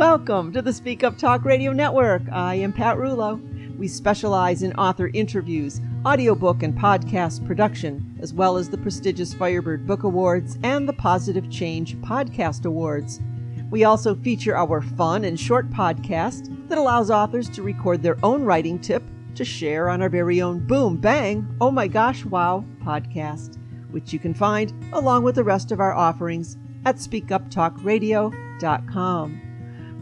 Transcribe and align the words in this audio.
Welcome 0.00 0.48
to 0.54 0.62
the 0.62 0.72
Speak 0.72 1.04
Up 1.04 1.18
Talk 1.18 1.44
Radio 1.44 1.74
Network. 1.74 2.22
I 2.32 2.54
am 2.54 2.72
Pat 2.72 2.96
Rullo. 2.96 3.38
We 3.76 3.86
specialize 3.86 4.62
in 4.62 4.72
author 4.76 5.10
interviews, 5.12 5.82
audiobook 6.06 6.62
and 6.62 6.72
podcast 6.72 7.46
production, 7.46 8.16
as 8.18 8.32
well 8.32 8.56
as 8.56 8.70
the 8.70 8.78
prestigious 8.78 9.34
Firebird 9.34 9.86
Book 9.86 10.04
Awards 10.04 10.56
and 10.62 10.88
the 10.88 10.94
Positive 10.94 11.50
Change 11.50 11.98
Podcast 11.98 12.64
Awards. 12.64 13.20
We 13.70 13.84
also 13.84 14.14
feature 14.14 14.56
our 14.56 14.80
fun 14.80 15.24
and 15.24 15.38
short 15.38 15.68
podcast 15.68 16.48
that 16.70 16.78
allows 16.78 17.10
authors 17.10 17.50
to 17.50 17.62
record 17.62 18.02
their 18.02 18.16
own 18.22 18.42
writing 18.42 18.78
tip 18.78 19.02
to 19.34 19.44
share 19.44 19.90
on 19.90 20.00
our 20.00 20.08
very 20.08 20.40
own 20.40 20.66
Boom 20.66 20.96
Bang 20.96 21.46
Oh 21.60 21.70
My 21.70 21.86
Gosh 21.86 22.24
Wow 22.24 22.64
podcast, 22.82 23.58
which 23.90 24.14
you 24.14 24.18
can 24.18 24.32
find 24.32 24.72
along 24.94 25.24
with 25.24 25.34
the 25.34 25.44
rest 25.44 25.70
of 25.70 25.78
our 25.78 25.92
offerings 25.92 26.56
at 26.86 26.96
speakuptalkradio.com. 26.96 29.49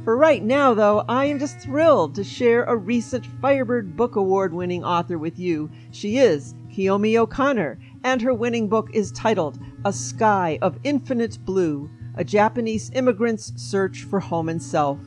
For 0.08 0.16
right 0.16 0.42
now, 0.42 0.72
though, 0.72 1.04
I 1.06 1.26
am 1.26 1.38
just 1.38 1.58
thrilled 1.58 2.14
to 2.14 2.24
share 2.24 2.64
a 2.64 2.74
recent 2.74 3.26
Firebird 3.42 3.94
Book 3.94 4.16
Award 4.16 4.54
winning 4.54 4.82
author 4.82 5.18
with 5.18 5.38
you. 5.38 5.68
She 5.90 6.16
is 6.16 6.54
Kiyomi 6.72 7.18
O'Connor, 7.18 7.78
and 8.04 8.22
her 8.22 8.32
winning 8.32 8.68
book 8.70 8.88
is 8.94 9.12
titled 9.12 9.58
A 9.84 9.92
Sky 9.92 10.58
of 10.62 10.78
Infinite 10.82 11.44
Blue 11.44 11.90
A 12.14 12.24
Japanese 12.24 12.90
Immigrant's 12.94 13.52
Search 13.56 14.04
for 14.04 14.18
Home 14.18 14.48
and 14.48 14.62
Self. 14.62 14.98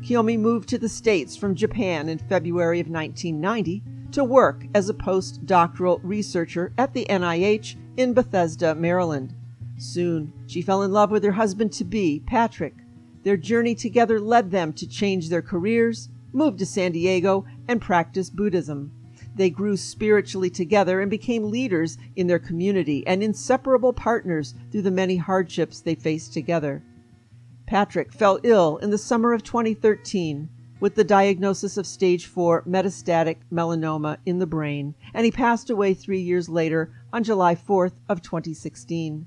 Kiyomi 0.00 0.36
moved 0.36 0.68
to 0.70 0.78
the 0.78 0.88
States 0.88 1.36
from 1.36 1.54
Japan 1.54 2.08
in 2.08 2.18
February 2.18 2.80
of 2.80 2.88
1990 2.88 3.84
to 4.10 4.24
work 4.24 4.64
as 4.74 4.88
a 4.88 4.94
postdoctoral 4.94 6.00
researcher 6.02 6.72
at 6.76 6.92
the 6.92 7.06
NIH 7.08 7.76
in 7.96 8.12
Bethesda, 8.12 8.74
Maryland. 8.74 9.32
Soon, 9.78 10.32
she 10.48 10.60
fell 10.60 10.82
in 10.82 10.90
love 10.90 11.12
with 11.12 11.22
her 11.22 11.30
husband 11.30 11.72
to 11.74 11.84
be, 11.84 12.20
Patrick, 12.26 12.74
their 13.24 13.36
journey 13.36 13.74
together 13.74 14.20
led 14.20 14.50
them 14.50 14.72
to 14.74 14.86
change 14.86 15.28
their 15.28 15.42
careers, 15.42 16.08
move 16.32 16.56
to 16.58 16.66
San 16.66 16.92
Diego, 16.92 17.44
and 17.66 17.80
practice 17.80 18.30
Buddhism. 18.30 18.92
They 19.34 19.50
grew 19.50 19.76
spiritually 19.76 20.50
together 20.50 21.00
and 21.00 21.10
became 21.10 21.50
leaders 21.50 21.98
in 22.14 22.28
their 22.28 22.38
community 22.38 23.04
and 23.06 23.22
inseparable 23.22 23.92
partners 23.92 24.54
through 24.70 24.82
the 24.82 24.92
many 24.92 25.16
hardships 25.16 25.80
they 25.80 25.96
faced 25.96 26.32
together. 26.32 26.84
Patrick 27.66 28.12
fell 28.12 28.38
ill 28.44 28.76
in 28.76 28.90
the 28.90 28.98
summer 28.98 29.32
of 29.32 29.42
2013 29.42 30.48
with 30.80 30.94
the 30.94 31.02
diagnosis 31.02 31.76
of 31.76 31.86
stage 31.86 32.26
4 32.26 32.62
metastatic 32.62 33.38
melanoma 33.50 34.18
in 34.26 34.38
the 34.38 34.46
brain, 34.46 34.94
and 35.14 35.24
he 35.24 35.30
passed 35.30 35.70
away 35.70 35.94
3 35.94 36.20
years 36.20 36.48
later 36.48 36.92
on 37.12 37.24
July 37.24 37.54
4th 37.54 37.94
of 38.08 38.20
2016. 38.22 39.26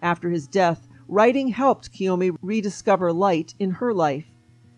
After 0.00 0.30
his 0.30 0.46
death, 0.48 0.88
Writing 1.12 1.48
helped 1.48 1.92
Kiyomi 1.92 2.36
rediscover 2.40 3.12
light 3.12 3.54
in 3.58 3.72
her 3.72 3.92
life. 3.92 4.26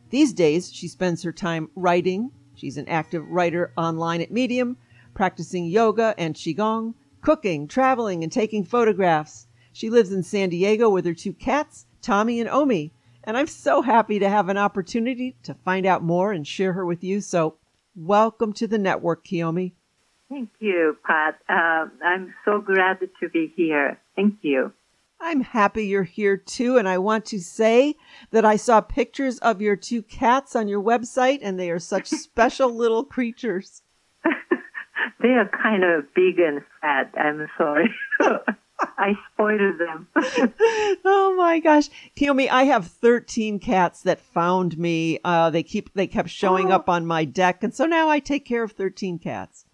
These 0.09 0.33
days, 0.33 0.73
she 0.73 0.89
spends 0.89 1.23
her 1.23 1.31
time 1.31 1.69
writing. 1.77 2.31
She's 2.55 2.79
an 2.79 2.89
active 2.89 3.29
writer 3.29 3.71
online 3.77 4.23
at 4.23 4.31
Medium, 4.31 4.79
practicing 5.13 5.67
yoga 5.67 6.15
and 6.17 6.35
Qigong, 6.35 6.95
cooking, 7.21 7.69
traveling, 7.69 8.23
and 8.23 8.33
taking 8.33 8.65
photographs. 8.65 9.47
She 9.75 9.91
lives 9.91 10.11
in 10.11 10.23
San 10.23 10.49
Diego 10.49 10.89
with 10.89 11.05
her 11.05 11.13
two 11.13 11.35
cats, 11.35 11.85
Tommy 12.01 12.41
and 12.41 12.49
Omi. 12.49 12.95
And 13.25 13.37
I'm 13.37 13.47
so 13.47 13.83
happy 13.83 14.19
to 14.19 14.29
have 14.31 14.49
an 14.49 14.57
opportunity 14.57 15.37
to 15.43 15.53
find 15.53 15.85
out 15.85 16.03
more 16.03 16.33
and 16.33 16.47
share 16.47 16.73
her 16.73 16.87
with 16.87 17.05
you. 17.05 17.21
So, 17.21 17.59
welcome 17.95 18.55
to 18.55 18.67
the 18.67 18.79
network, 18.79 19.23
Kiyomi. 19.27 19.73
Thank 20.31 20.49
you, 20.61 20.97
Pat. 21.07 21.39
Uh, 21.47 21.89
I'm 22.03 22.33
so 22.47 22.63
glad 22.63 23.01
to 23.21 23.29
be 23.29 23.53
here. 23.55 24.01
Thank 24.17 24.37
you. 24.41 24.73
I'm 25.23 25.41
happy 25.43 25.87
you're 25.87 26.03
here 26.03 26.37
too. 26.37 26.77
And 26.77 26.89
I 26.89 26.99
want 26.99 27.25
to 27.27 27.39
say 27.41 27.95
that 28.33 28.45
I 28.45 28.57
saw 28.57 28.81
pictures 28.81 29.39
of 29.39 29.63
your 29.63 29.77
two 29.77 30.03
cats 30.03 30.57
on 30.57 30.67
your 30.67 30.83
website, 30.83 31.39
and 31.43 31.59
they 31.59 31.71
are 31.71 31.79
such 31.79 32.09
special 32.09 32.75
little 32.75 33.05
creatures. 33.05 33.83
they 34.25 35.29
are 35.29 35.49
kind 35.63 35.85
of 35.85 36.13
big 36.15 36.41
and 36.41 36.63
fat. 36.81 37.15
I'm 37.17 37.49
sorry. 37.57 37.89
I 38.99 39.13
spoiled 39.33 39.79
them. 39.79 40.09
oh 41.05 41.35
my 41.39 41.61
gosh, 41.61 41.89
Kiyomi, 42.17 42.49
I 42.51 42.65
have 42.65 42.89
13 42.89 43.61
cats 43.61 44.03
that 44.03 44.19
found 44.19 44.77
me. 44.77 45.21
Uh, 45.25 45.51
they 45.51 45.63
keep 45.63 45.95
they 45.95 46.09
kept 46.09 46.31
showing 46.31 46.73
oh. 46.73 46.77
up 46.77 46.89
on 46.89 47.07
my 47.07 47.25
deck, 47.25 47.63
and 47.63 47.73
so 47.73 47.87
now 47.87 48.09
I 48.09 48.19
take 48.19 48.45
care 48.45 48.65
of 48.65 48.73
13 48.73 49.21
cats. 49.21 49.67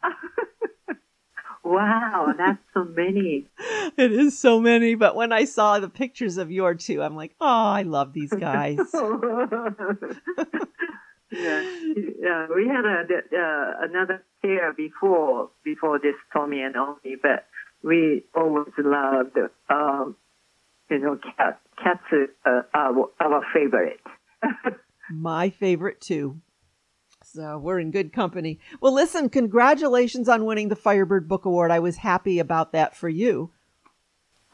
Wow, 1.69 2.33
that's 2.39 2.62
so 2.73 2.84
many. 2.84 3.47
it 3.99 4.11
is 4.11 4.39
so 4.39 4.59
many, 4.59 4.95
but 4.95 5.15
when 5.15 5.33
I 5.33 5.45
saw 5.45 5.79
the 5.79 5.91
pictures 5.91 6.39
of 6.39 6.51
your 6.51 6.75
two, 6.75 7.03
I'm 7.03 7.15
like, 7.15 7.34
oh, 7.43 7.47
I 7.47 7.83
love 7.83 8.15
these 8.15 8.33
guys. 8.33 8.79
yeah, 8.95 9.12
yeah, 11.31 12.47
we 12.56 12.67
had 12.67 12.87
a, 12.87 13.05
uh, 13.05 13.75
another 13.83 14.25
pair 14.41 14.73
before 14.73 15.51
before 15.62 15.99
this 15.99 16.15
Tommy 16.33 16.62
and 16.62 16.75
Omi, 16.75 17.17
but 17.23 17.45
we 17.83 18.25
always 18.35 18.73
loved, 18.79 19.37
um, 19.69 20.17
you 20.91 21.00
know, 21.00 21.19
cat, 21.37 21.61
cats 21.85 22.00
are 22.47 22.67
our, 22.73 23.11
our 23.21 23.45
favorite. 23.53 24.00
My 25.12 25.50
favorite 25.50 26.00
too. 26.00 26.41
So 27.33 27.59
we're 27.59 27.78
in 27.78 27.91
good 27.91 28.12
company. 28.12 28.59
Well, 28.81 28.94
listen, 28.94 29.28
congratulations 29.28 30.31
on 30.31 30.47
winning 30.47 30.69
the 30.69 30.77
Firebird 30.77 31.28
Book 31.28 31.44
Award. 31.44 31.71
I 31.71 31.78
was 31.78 31.99
happy 31.99 32.39
about 32.39 32.72
that 32.72 32.97
for 32.97 33.09
you. 33.09 33.50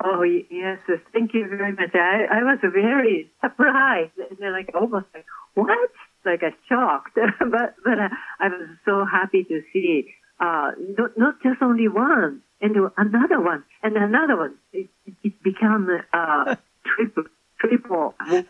Oh, 0.02 0.22
yes. 0.22 0.80
Thank 1.12 1.34
you 1.34 1.46
very 1.48 1.72
much. 1.72 1.94
I, 1.94 2.26
I 2.30 2.42
was 2.42 2.58
very 2.62 3.30
surprised. 3.40 4.10
They're 4.40 4.50
like 4.50 4.70
almost 4.74 5.06
like, 5.14 5.24
what? 5.54 5.90
Like 6.24 6.42
a 6.42 6.50
shocked. 6.68 7.14
but 7.38 7.76
but 7.84 7.98
uh, 7.98 8.08
I 8.40 8.48
was 8.48 8.68
so 8.84 9.04
happy 9.04 9.44
to 9.44 9.62
see 9.72 10.12
uh, 10.40 10.72
not, 10.98 11.16
not 11.16 11.34
just 11.44 11.62
only 11.62 11.86
one, 11.86 12.42
and 12.60 12.74
another 12.96 13.40
one, 13.40 13.62
and 13.84 13.96
another 13.96 14.36
one. 14.36 14.54
It, 14.72 14.88
it 15.22 15.42
became 15.44 15.88
uh, 16.12 16.56
triple, 16.84 17.24
triple. 17.60 18.14
so, 18.28 18.42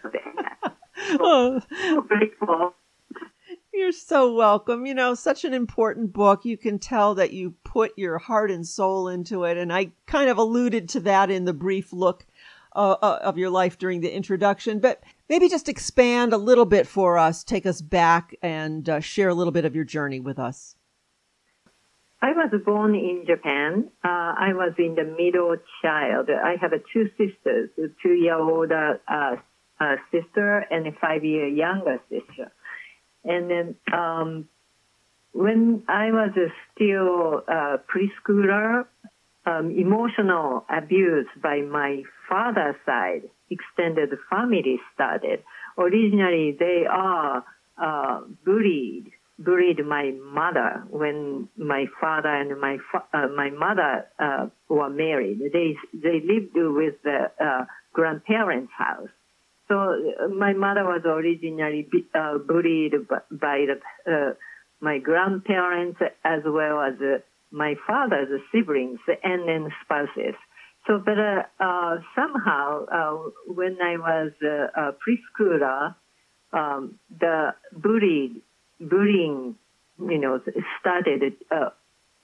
oh. 1.21 1.61
so 1.83 2.01
grateful 2.03 2.75
you're 3.75 3.93
so 3.93 4.35
welcome. 4.35 4.87
You 4.87 4.95
know, 4.95 5.15
such 5.15 5.45
an 5.45 5.53
important 5.53 6.13
book. 6.13 6.45
You 6.45 6.57
can 6.57 6.79
tell 6.79 7.15
that 7.17 7.33
you 7.33 7.55
put 7.65 7.93
your 7.99 8.19
heart 8.19 8.51
and 8.51 8.67
soul 8.67 9.09
into 9.09 9.45
it. 9.45 9.57
And 9.57 9.73
I 9.73 9.93
kind 10.07 10.31
of 10.31 10.39
alluded 10.39 10.89
to 10.91 11.01
that 11.01 11.31
in 11.31 11.45
the 11.45 11.53
brief 11.53 11.93
look 11.93 12.25
uh, 12.75 12.97
uh, 13.03 13.19
of 13.23 13.39
your 13.39 13.51
life 13.51 13.79
during 13.79 14.01
the 14.01 14.15
introduction. 14.15 14.79
But 14.79 15.03
maybe 15.29 15.49
just 15.49 15.69
expand 15.69 16.33
a 16.33 16.39
little 16.39 16.65
bit 16.65 16.87
for 16.87 17.19
us, 17.19 17.45
take 17.45 17.67
us 17.67 17.81
back, 17.81 18.35
and 18.43 18.89
uh, 18.89 19.01
share 19.01 19.29
a 19.29 19.35
little 19.35 19.53
bit 19.53 19.65
of 19.65 19.75
your 19.75 19.85
journey 19.85 20.21
with 20.21 20.39
us. 20.39 20.77
I 22.23 22.33
was 22.33 22.51
born 22.65 22.95
in 22.95 23.25
Japan. 23.27 23.91
Uh, 24.03 24.09
I 24.09 24.55
was 24.55 24.73
in 24.79 24.95
the 24.95 25.05
middle 25.05 25.57
child. 25.83 26.31
I 26.31 26.57
have 26.59 26.73
two 26.91 27.11
sisters, 27.19 27.69
a 27.77 27.89
two-year-old 28.03 28.73
uh, 28.73 28.95
uh, 29.79 29.97
sister 30.11 30.65
and 30.71 30.87
a 30.87 30.93
five-year 30.93 31.49
younger 31.49 32.01
sister. 32.09 32.51
And 33.25 33.51
then 33.51 33.75
um, 33.93 34.49
when 35.33 35.83
I 35.89 36.11
was 36.13 36.31
still 36.75 37.43
a 37.49 37.79
preschooler, 37.89 38.87
um, 39.47 39.71
emotional 39.71 40.65
abuse 40.75 41.27
by 41.43 41.61
my 41.61 42.03
father's 42.29 42.77
side, 42.87 43.23
extended 43.51 44.11
family 44.31 44.81
started. 44.95 45.43
Originally, 45.77 46.57
they 46.59 46.85
are 46.91 47.45
uh, 47.77 48.21
bullied, 48.45 49.11
bullied 49.39 49.85
my 49.85 50.13
mother 50.23 50.85
when 50.89 51.49
my 51.57 51.87
father 52.01 52.29
and 52.29 52.59
my 52.61 52.79
fa- 52.91 53.05
uh, 53.13 53.29
my 53.29 53.51
mother 53.51 54.07
uh, 54.19 54.47
were 54.69 54.91
married. 54.91 55.41
They 55.53 55.77
they 55.93 56.21
lived 56.25 56.55
with 56.55 56.95
the 57.03 57.31
uh, 57.41 57.65
grandparents' 57.93 58.73
house. 58.77 59.09
So 59.75 59.81
uh, 59.81 60.29
my 60.29 60.53
mother 60.53 60.85
was 60.85 61.03
originally 61.05 61.89
uh, 62.15 62.39
bullied 62.39 62.95
by 63.33 63.67
the, 63.67 63.81
uh, 64.13 64.35
my 64.81 64.99
grandparents 64.99 65.99
as 66.25 66.43
well 66.47 66.81
as 66.81 66.95
uh, 67.01 67.19
my 67.51 67.75
father's 67.85 68.41
siblings 68.53 69.01
and 69.25 69.49
then 69.49 69.73
spouses. 69.83 70.37
So, 70.87 71.03
but 71.05 71.19
uh, 71.19 71.43
uh, 71.59 71.97
somehow 72.15 73.31
when 73.49 73.79
I 73.83 73.97
was 73.97 74.31
a 74.43 74.93
preschooler, 75.03 75.97
um, 76.53 77.01
the 77.19 77.55
bullied, 77.73 78.43
bullying, 78.79 79.57
you 79.99 80.19
know, 80.19 80.41
started 80.81 81.35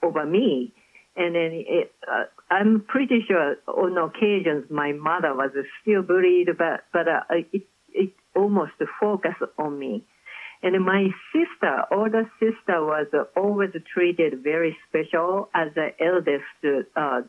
over 0.01 0.25
me. 0.25 0.73
And 1.15 1.35
then 1.35 1.51
it, 1.67 1.91
uh, 2.09 2.23
I'm 2.49 2.85
pretty 2.87 3.25
sure 3.27 3.55
on 3.67 3.97
occasions 3.97 4.65
my 4.69 4.93
mother 4.93 5.33
was 5.35 5.51
still 5.81 6.03
bullied, 6.03 6.49
but 6.57 6.85
but 6.93 7.07
uh, 7.07 7.21
it 7.51 7.63
it 7.93 8.13
almost 8.35 8.73
focused 8.99 9.43
on 9.57 9.77
me. 9.77 10.05
And 10.63 10.85
my 10.85 11.07
sister, 11.33 11.83
older 11.91 12.31
sister, 12.39 12.85
was 12.85 13.07
always 13.35 13.71
treated 13.93 14.43
very 14.43 14.77
special 14.87 15.49
as 15.55 15.69
the 15.73 15.89
eldest 15.99 16.87
uh, 16.95 17.21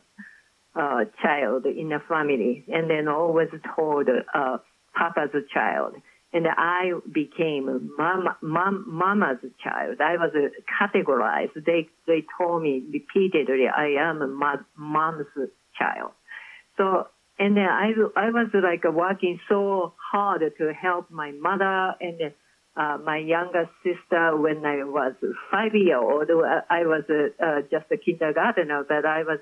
uh, 0.75 1.05
child 1.21 1.65
in 1.65 1.89
the 1.89 1.99
family, 2.07 2.63
and 2.67 2.89
then 2.89 3.07
always 3.07 3.49
told 3.75 4.07
uh, 4.07 4.57
Papa's 4.95 5.31
child. 5.53 5.95
And 6.33 6.47
I 6.47 6.93
became 7.11 7.91
mama, 7.95 8.37
mom, 8.41 8.85
mama's 8.87 9.37
child. 9.63 10.01
I 10.01 10.17
was 10.17 10.31
categorized. 10.81 11.53
They 11.65 11.87
they 12.07 12.25
told 12.37 12.63
me 12.63 12.83
repeatedly, 12.91 13.67
I 13.67 13.95
am 13.99 14.37
mom's 14.75 15.27
child. 15.77 16.11
So 16.77 17.07
and 17.37 17.55
then 17.55 17.65
I 17.65 17.93
I 18.15 18.29
was 18.31 18.47
like 18.53 18.83
working 18.83 19.39
so 19.47 19.93
hard 20.11 20.41
to 20.57 20.73
help 20.73 21.11
my 21.11 21.31
mother 21.31 21.95
and 22.01 22.33
uh, 22.75 22.97
my 23.03 23.17
younger 23.17 23.69
sister 23.83 24.35
when 24.35 24.65
I 24.65 24.83
was 24.83 25.13
five 25.51 25.75
year 25.75 25.99
old. 25.99 26.29
I 26.69 26.83
was 26.85 27.03
uh, 27.09 27.61
just 27.69 27.85
a 27.91 27.97
kindergartner, 27.97 28.85
but 28.87 29.05
I 29.05 29.23
was 29.23 29.39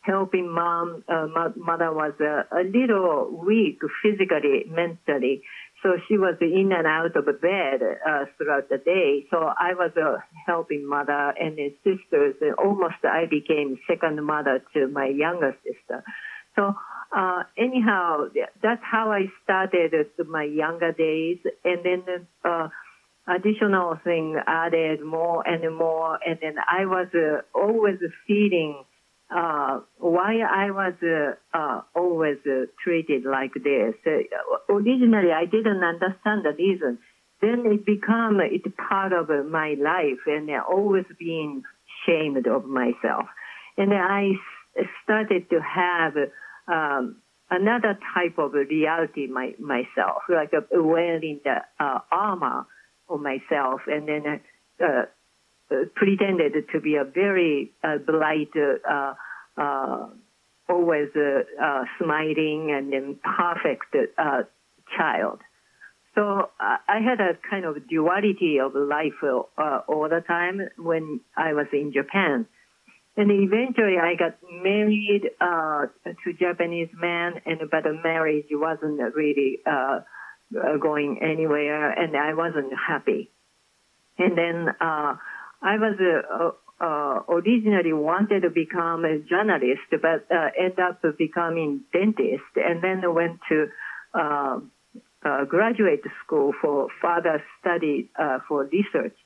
helping 0.00 0.50
mom. 0.50 1.04
Uh, 1.08 1.26
mother 1.56 1.92
was 1.92 2.14
a 2.20 2.62
little 2.64 3.42
weak 3.46 3.80
physically, 4.02 4.64
mentally. 4.68 5.42
So 5.82 5.96
she 6.06 6.16
was 6.16 6.36
in 6.40 6.70
and 6.72 6.86
out 6.86 7.16
of 7.16 7.24
bed 7.40 7.80
uh, 7.82 8.24
throughout 8.38 8.68
the 8.68 8.78
day. 8.78 9.26
So 9.30 9.38
I 9.38 9.74
was 9.74 9.90
uh, 9.96 10.18
helping 10.46 10.88
mother 10.88 11.34
and 11.38 11.58
sisters. 11.82 12.36
And 12.40 12.54
almost 12.54 13.02
I 13.04 13.26
became 13.28 13.78
second 13.88 14.24
mother 14.24 14.62
to 14.74 14.86
my 14.88 15.06
younger 15.06 15.56
sister. 15.64 16.04
So 16.54 16.74
uh, 17.16 17.42
anyhow, 17.58 18.28
that's 18.62 18.82
how 18.82 19.10
I 19.10 19.26
started 19.42 19.92
my 20.28 20.44
younger 20.44 20.92
days. 20.92 21.38
And 21.64 21.84
then 21.84 22.26
uh, 22.44 22.68
additional 23.26 23.98
thing 24.04 24.36
added 24.46 25.02
more 25.02 25.42
and 25.46 25.76
more. 25.76 26.18
And 26.24 26.38
then 26.40 26.56
I 26.58 26.86
was 26.86 27.08
uh, 27.14 27.42
always 27.58 27.98
feeling 28.26 28.84
uh, 29.34 29.80
why 29.98 30.40
I 30.40 30.70
was 30.70 30.94
uh, 31.02 31.56
uh, 31.56 31.80
always 31.94 32.38
treated 32.82 33.24
like 33.24 33.54
this. 33.54 33.94
Uh, 34.06 34.72
originally, 34.72 35.32
I 35.32 35.46
didn't 35.46 35.82
understand 35.82 36.44
the 36.44 36.54
reason. 36.56 36.98
Then 37.40 37.64
it 37.66 37.84
became 37.84 38.38
it 38.40 38.76
part 38.76 39.12
of 39.12 39.28
my 39.50 39.74
life, 39.80 40.20
and 40.26 40.50
I 40.50 40.60
always 40.60 41.04
being 41.18 41.62
shamed 42.06 42.46
of 42.46 42.66
myself. 42.66 43.26
And 43.76 43.92
I 43.92 44.32
started 45.02 45.48
to 45.50 45.60
have 45.60 46.14
um, 46.68 47.16
another 47.50 47.98
type 48.14 48.38
of 48.38 48.52
reality 48.52 49.26
my, 49.26 49.54
myself, 49.58 50.22
like 50.28 50.52
wearing 50.70 51.40
the 51.44 51.56
uh, 51.80 51.98
armor 52.10 52.66
of 53.08 53.20
myself, 53.20 53.80
and 53.86 54.08
then 54.08 54.40
uh, 54.82 55.02
pretended 55.94 56.52
to 56.72 56.80
be 56.80 56.96
a 56.96 57.04
very 57.04 57.72
uh, 57.82 57.98
bright, 57.98 58.50
uh, 58.56 59.14
uh, 59.56 60.06
always 60.68 61.08
uh, 61.16 61.84
smiling 61.98 62.70
and 62.76 62.92
then 62.92 63.16
perfect 63.36 63.94
child. 64.96 65.40
So 66.14 66.50
I 66.60 66.98
had 67.00 67.20
a 67.20 67.38
kind 67.48 67.64
of 67.64 67.88
duality 67.88 68.58
of 68.60 68.74
life 68.74 69.22
all 69.22 70.08
the 70.10 70.22
time 70.26 70.60
when 70.76 71.20
I 71.36 71.54
was 71.54 71.66
in 71.72 71.92
Japan. 71.92 72.46
And 73.16 73.30
eventually 73.30 73.98
I 73.98 74.14
got 74.14 74.38
married 74.50 75.30
uh, 75.40 75.86
to 76.04 76.32
Japanese 76.38 76.88
man, 76.94 77.34
and 77.44 77.60
but 77.70 77.82
the 77.82 77.98
marriage 78.02 78.46
wasn't 78.50 79.00
really 79.14 79.60
uh, 79.66 80.00
going 80.80 81.18
anywhere, 81.22 81.90
and 81.90 82.16
I 82.16 82.32
wasn't 82.32 82.72
happy. 82.72 83.30
And 84.18 84.36
then 84.36 84.68
uh, 84.80 85.16
I 85.62 85.76
was 85.78 85.96
uh, 86.00 86.84
uh, 86.84 87.22
originally 87.28 87.92
wanted 87.92 88.42
to 88.42 88.50
become 88.50 89.04
a 89.04 89.18
journalist, 89.18 89.86
but 89.90 90.26
uh, 90.34 90.50
ended 90.58 90.80
up 90.80 91.00
becoming 91.16 91.82
dentist, 91.92 92.42
and 92.56 92.82
then 92.82 93.02
went 93.14 93.38
to 93.48 93.66
uh, 94.14 94.58
uh, 95.24 95.44
graduate 95.44 96.02
school 96.24 96.52
for 96.60 96.88
further 97.00 97.42
study 97.60 98.10
uh, 98.18 98.38
for 98.48 98.68
research. 98.72 99.16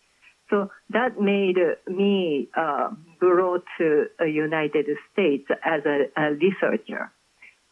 So 0.50 0.70
that 0.90 1.18
made 1.18 1.56
me 1.88 2.48
uh, 2.56 2.90
brought 3.18 3.64
to 3.78 4.06
United 4.20 4.86
States 5.12 5.46
as 5.64 5.80
a, 5.86 6.04
a 6.16 6.34
researcher. 6.34 7.10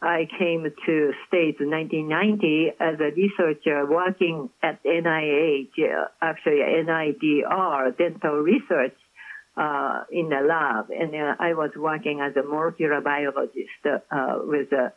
I 0.05 0.27
came 0.37 0.63
to 0.63 1.13
States 1.27 1.57
in 1.59 1.71
1990 1.71 2.73
as 2.79 2.99
a 2.99 3.09
researcher 3.09 3.89
working 3.89 4.51
at 4.61 4.83
NIH, 4.83 5.73
uh, 5.79 6.05
actually 6.21 6.61
NIDR, 6.61 7.97
dental 7.97 8.37
research 8.37 8.93
uh, 9.57 10.03
in 10.11 10.29
the 10.29 10.45
lab. 10.47 10.91
And 10.91 11.09
uh, 11.15 11.35
I 11.39 11.55
was 11.55 11.71
working 11.75 12.21
as 12.21 12.35
a 12.37 12.47
molecular 12.47 13.01
biologist 13.01 13.81
uh, 13.83 14.41
with 14.43 14.71
uh, 14.71 14.89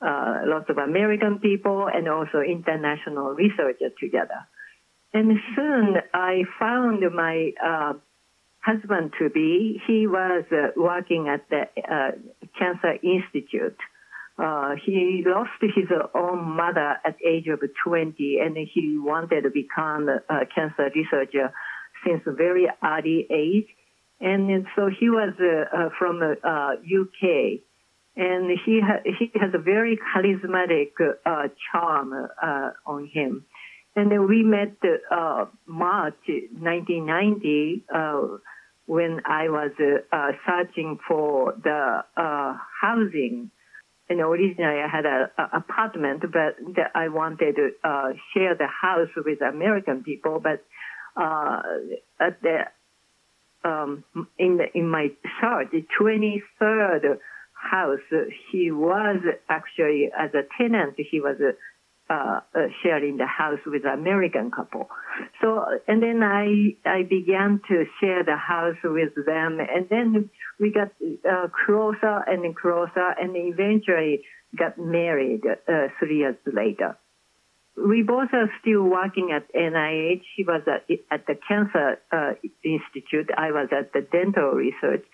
uh, 0.00 0.40
lots 0.46 0.70
of 0.70 0.78
American 0.78 1.40
people 1.40 1.86
and 1.92 2.08
also 2.08 2.40
international 2.40 3.34
researchers 3.34 3.92
together. 4.00 4.48
And 5.12 5.38
soon 5.56 5.96
I 6.14 6.44
found 6.58 7.02
my 7.14 7.52
husband 8.60 9.12
to 9.18 9.28
be. 9.28 9.80
He 9.86 10.06
was 10.06 10.44
working 10.74 11.28
at 11.28 11.48
the 11.50 11.64
Cancer 12.58 12.94
Institute 13.02 13.76
uh, 14.38 14.76
he 14.84 15.24
lost 15.26 15.50
his 15.60 15.88
own 16.14 16.56
mother 16.56 16.96
at 17.04 17.16
age 17.26 17.48
of 17.48 17.60
20 17.84 18.38
and 18.40 18.56
he 18.56 18.96
wanted 18.96 19.42
to 19.42 19.50
become 19.50 20.08
a 20.08 20.46
cancer 20.54 20.90
researcher 20.94 21.52
since 22.06 22.22
a 22.26 22.32
very 22.32 22.68
early 22.84 23.26
age. 23.30 23.66
And 24.20 24.66
so 24.76 24.88
he 24.88 25.10
was 25.10 25.34
uh, 25.40 25.76
uh, 25.76 25.88
from 25.98 26.22
uh, 26.22 26.72
UK 26.74 27.60
and 28.16 28.50
he, 28.64 28.80
ha- 28.80 29.02
he 29.04 29.30
has 29.40 29.50
a 29.54 29.58
very 29.58 29.98
charismatic 30.14 30.92
uh, 31.26 31.48
charm 31.72 32.12
uh, 32.12 32.70
on 32.86 33.10
him. 33.12 33.44
And 33.96 34.12
then 34.12 34.28
we 34.28 34.44
met 34.44 34.76
March 35.66 36.14
1990 36.28 37.84
when 38.86 39.20
I 39.26 39.48
was 39.48 39.72
searching 40.46 40.98
for 41.08 41.54
the 41.64 42.02
housing 42.80 43.50
you 44.10 44.26
originally 44.26 44.80
I 44.80 44.88
had 44.88 45.06
an 45.06 45.28
apartment, 45.52 46.22
but 46.22 46.56
that 46.76 46.92
I 46.94 47.08
wanted 47.08 47.56
to 47.56 47.70
uh, 47.84 48.12
share 48.32 48.54
the 48.54 48.66
house 48.66 49.08
with 49.16 49.42
American 49.42 50.02
people. 50.02 50.40
But 50.40 50.64
uh, 51.16 51.62
at 52.20 52.40
the 52.42 52.58
um, 53.64 54.04
in 54.38 54.56
the, 54.56 54.66
in 54.74 54.88
my 54.88 55.08
search, 55.40 55.68
the 55.72 55.84
23rd 56.00 57.18
house, 57.52 57.98
he 58.50 58.70
was 58.70 59.20
actually 59.48 60.10
as 60.16 60.30
a 60.34 60.42
tenant. 60.56 60.94
He 60.96 61.20
was 61.20 61.36
uh, 62.10 62.40
uh, 62.54 62.58
sharing 62.82 63.16
the 63.18 63.26
house 63.26 63.58
with 63.66 63.84
an 63.84 63.98
American 63.98 64.50
couple. 64.50 64.88
So, 65.40 65.64
and 65.86 66.02
then 66.02 66.22
I, 66.22 66.76
I 66.88 67.02
began 67.02 67.60
to 67.68 67.84
share 68.00 68.24
the 68.24 68.36
house 68.36 68.76
with 68.82 69.14
them 69.26 69.58
and 69.60 69.88
then 69.90 70.30
we 70.58 70.72
got 70.72 70.92
uh, 71.30 71.48
closer 71.66 72.24
and 72.26 72.56
closer 72.56 73.14
and 73.20 73.36
eventually 73.36 74.22
got 74.56 74.78
married 74.78 75.42
uh, 75.46 75.88
three 75.98 76.18
years 76.18 76.36
later. 76.46 76.96
We 77.76 78.02
both 78.02 78.30
are 78.32 78.50
still 78.60 78.82
working 78.82 79.30
at 79.32 79.52
NIH. 79.54 80.22
He 80.34 80.44
was 80.44 80.62
at, 80.66 80.88
at 81.10 81.26
the 81.26 81.38
Cancer 81.46 82.00
uh, 82.10 82.32
Institute. 82.64 83.30
I 83.36 83.52
was 83.52 83.68
at 83.70 83.92
the 83.92 84.00
dental 84.00 84.50
research. 84.52 85.04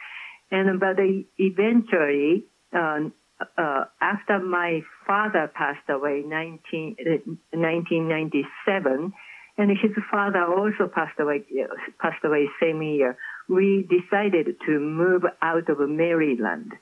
And 0.50 0.80
but 0.80 0.96
eventually, 1.38 2.44
uh, 2.72 3.10
uh, 3.58 3.84
after 4.00 4.38
my 4.38 4.80
father 5.06 5.50
passed 5.54 5.88
away, 5.88 6.22
19, 6.24 6.96
uh, 7.00 7.10
1997, 7.52 9.12
and 9.56 9.70
his 9.70 9.90
father 10.10 10.44
also 10.44 10.90
passed 10.92 11.18
away, 11.18 11.44
passed 12.00 12.24
away 12.24 12.48
same 12.60 12.82
year. 12.82 13.16
We 13.48 13.88
decided 13.88 14.56
to 14.66 14.80
move 14.80 15.22
out 15.42 15.68
of 15.68 15.78
Maryland, 15.88 16.72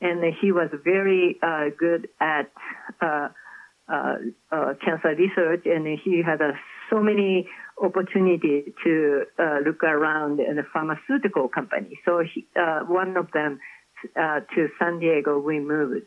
and 0.00 0.22
he 0.40 0.52
was 0.52 0.68
very 0.84 1.38
uh, 1.42 1.66
good 1.78 2.08
at 2.20 2.50
uh, 3.00 3.28
uh, 3.88 4.16
uh 4.52 4.74
cancer 4.84 5.14
research, 5.16 5.64
and 5.64 5.86
he 6.04 6.22
had 6.24 6.40
so 6.90 7.00
many 7.00 7.48
opportunities 7.82 8.72
to 8.84 9.22
look 9.64 9.82
around 9.82 10.40
in 10.40 10.56
the 10.56 10.64
pharmaceutical 10.72 11.48
company. 11.48 11.98
So 12.04 12.22
he, 12.22 12.46
one 12.86 13.16
of 13.16 13.30
them 13.32 13.60
uh, 14.16 14.40
to 14.54 14.68
San 14.78 14.98
Diego, 14.98 15.38
we 15.38 15.60
moved. 15.60 16.06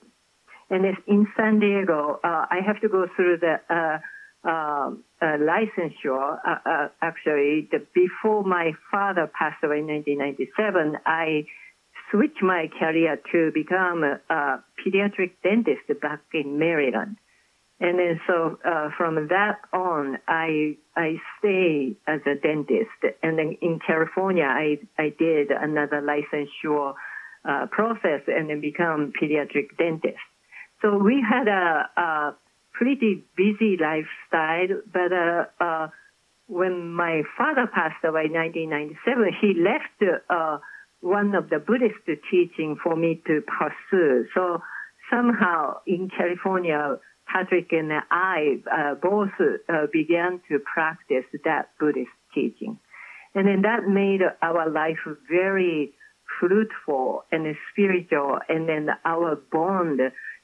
And 0.70 0.86
in 1.08 1.28
San 1.36 1.60
Diego, 1.60 2.20
uh, 2.24 2.46
I 2.50 2.60
have 2.66 2.80
to 2.82 2.88
go 2.88 3.06
through 3.16 3.40
the 3.40 3.60
uh, 3.70 4.00
um, 4.48 5.04
licensure. 5.22 6.38
Uh, 6.46 6.56
uh, 6.66 6.88
actually, 7.02 7.68
the, 7.72 7.86
before 7.94 8.44
my 8.44 8.72
father 8.90 9.30
passed 9.38 9.64
away 9.64 9.80
in 9.80 9.88
1997, 9.88 10.98
I 11.06 11.46
switched 12.10 12.42
my 12.42 12.70
career 12.80 13.20
to 13.32 13.52
become 13.54 14.04
a, 14.04 14.20
a 14.34 14.64
pediatric 14.80 15.32
dentist 15.44 15.88
back 16.02 16.22
in 16.34 16.58
Maryland. 16.58 17.18
And 17.82 17.98
then 17.98 18.22
so 18.28 18.60
uh, 18.64 18.90
from 18.96 19.16
that 19.30 19.58
on, 19.74 20.20
I 20.28 20.78
I 20.96 21.16
stay 21.40 21.98
as 22.06 22.22
a 22.28 22.36
dentist. 22.36 23.18
And 23.24 23.40
then 23.40 23.58
in 23.60 23.80
California, 23.86 24.46
I 24.46 24.78
I 25.00 25.10
did 25.18 25.50
another 25.50 26.00
licensure 26.00 26.94
uh, 27.44 27.66
process 27.72 28.22
and 28.28 28.50
then 28.50 28.62
become 28.62 29.14
pediatric 29.20 29.78
dentist. 29.78 30.18
So 30.82 30.98
we 30.98 31.24
had 31.28 31.48
a, 31.48 31.90
a 31.98 32.36
pretty 32.74 33.24
busy 33.36 33.78
lifestyle, 33.80 34.82
but 34.92 35.14
uh, 35.14 35.46
uh, 35.60 35.88
when 36.48 36.94
my 36.94 37.24
father 37.38 37.68
passed 37.68 38.04
away 38.04 38.26
in 38.26 38.34
1997, 38.34 39.34
he 39.40 39.54
left 39.54 40.24
uh, 40.30 40.58
one 41.02 41.36
of 41.36 41.50
the 41.50 41.60
Buddhist 41.60 42.06
teaching 42.30 42.78
for 42.82 42.96
me 42.96 43.22
to 43.28 43.42
pursue. 43.42 44.26
So 44.34 44.62
somehow 45.10 45.80
in 45.86 46.10
California, 46.10 46.98
Patrick 47.28 47.72
and 47.72 47.92
I 48.12 48.62
uh, 48.72 48.96
both 48.96 49.30
uh, 49.40 49.88
began 49.92 50.42
to 50.50 50.60
practice 50.60 51.26
that 51.46 51.70
Buddhist 51.80 52.10
teaching. 52.34 52.80
And 53.34 53.48
then 53.48 53.62
that 53.62 53.88
made 53.88 54.22
our 54.42 54.70
life 54.70 55.00
very 55.30 55.94
fruitful 56.42 57.24
and 57.32 57.56
spiritual, 57.72 58.40
and 58.50 58.68
then 58.68 58.90
our 59.06 59.38
bond 59.52 60.02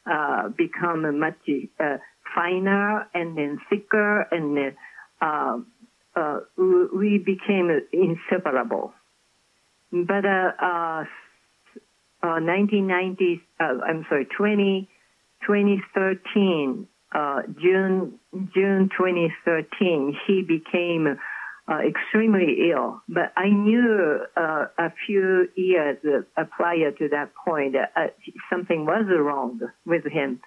uh, 0.10 0.50
become 0.50 1.20
much 1.20 1.36
uh, 1.80 1.98
finer 2.34 3.08
and 3.14 3.38
then 3.38 3.60
thicker, 3.70 4.22
and 4.32 4.74
uh, 5.22 5.58
uh, 6.16 6.40
we 6.56 7.18
became 7.18 7.82
inseparable. 7.92 8.94
But 9.92 10.26
uh, 10.26 11.04
1990, 12.22 13.42
I'm 13.60 14.06
sorry, 14.08 14.28
20, 14.38 14.88
2013, 15.46 16.88
June 17.62 18.20
June 18.54 18.90
2013, 18.98 20.18
he 20.28 20.42
became 20.42 21.18
uh, 21.70 21.80
extremely 21.80 22.72
ill. 22.72 23.02
But 23.10 23.34
I 23.36 23.50
knew 23.50 24.20
uh, 24.36 24.66
a 24.78 24.94
few 25.06 25.48
years 25.56 25.98
uh, 26.06 26.44
prior 26.46 26.92
to 26.92 27.10
that 27.10 27.32
point 27.46 27.76
uh, 27.76 28.08
something 28.50 28.86
was 28.86 29.06
wrong 29.10 29.60
with 29.86 30.06
him. 30.06 30.40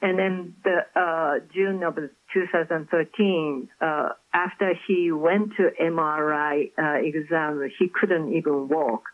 And 0.00 0.18
then 0.18 0.54
the 0.64 0.78
uh, 1.00 1.44
June 1.54 1.82
of 1.84 1.96
2013, 2.34 3.68
uh, 3.80 4.08
after 4.34 4.74
he 4.88 5.12
went 5.12 5.50
to 5.56 5.70
MRI 5.80 6.70
exam, 7.04 7.70
he 7.78 7.88
couldn't 7.88 8.34
even 8.34 8.68
walk. 8.68 9.04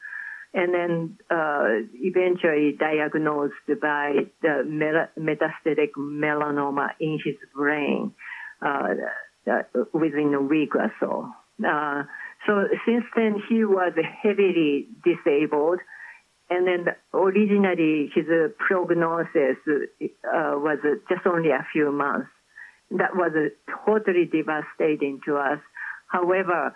And 0.54 0.72
then 0.72 1.18
eventually 1.30 2.74
diagnosed 2.78 3.80
by 3.82 4.14
the 4.40 4.64
metastatic 5.18 5.90
melanoma 5.98 6.88
in 6.98 7.18
his 7.22 7.36
brain 7.54 8.14
uh, 8.62 8.94
within 9.92 10.34
a 10.34 10.42
week 10.42 10.74
or 10.74 10.92
so. 11.00 11.30
Uh, 11.66 12.04
so 12.46 12.64
since 12.86 13.04
then, 13.16 13.42
he 13.48 13.64
was 13.64 13.92
heavily 14.22 14.88
disabled. 15.04 15.80
And 16.50 16.66
then 16.66 16.94
originally 17.12 18.10
his 18.14 18.24
prognosis 18.58 19.56
uh, 19.66 20.56
was 20.56 20.78
just 21.08 21.26
only 21.26 21.50
a 21.50 21.66
few 21.72 21.92
months. 21.92 22.28
That 22.90 23.14
was 23.14 23.32
totally 23.84 24.24
devastating 24.24 25.20
to 25.26 25.36
us. 25.36 25.58
However, 26.10 26.74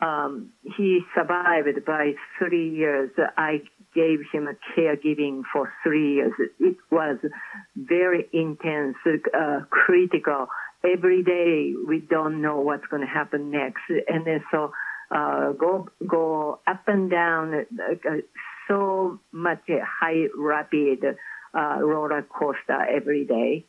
um, 0.00 0.50
he 0.76 1.00
survived 1.14 1.84
by 1.86 2.14
three 2.38 2.70
years. 2.70 3.10
I 3.36 3.62
gave 3.94 4.18
him 4.32 4.48
a 4.48 4.54
caregiving 4.76 5.42
for 5.52 5.72
three 5.84 6.14
years. 6.14 6.32
It 6.58 6.76
was 6.90 7.18
very 7.76 8.28
intense, 8.32 8.96
uh, 9.06 9.60
critical, 9.70 10.48
every 10.84 11.22
day 11.22 11.74
we 11.86 12.00
don't 12.00 12.42
know 12.42 12.60
what's 12.60 12.86
going 12.86 13.02
to 13.02 13.08
happen 13.08 13.50
next, 13.50 13.82
and 14.08 14.26
then 14.26 14.44
so 14.50 14.72
uh, 15.10 15.52
go 15.52 15.88
go 16.06 16.60
up 16.66 16.82
and 16.86 17.10
down 17.10 17.54
uh, 17.54 18.10
so 18.68 19.20
much 19.32 19.62
high 19.68 20.26
rapid 20.36 21.16
uh, 21.54 21.76
roller 21.80 22.22
coaster 22.22 22.80
every 22.90 23.24
day. 23.24 23.66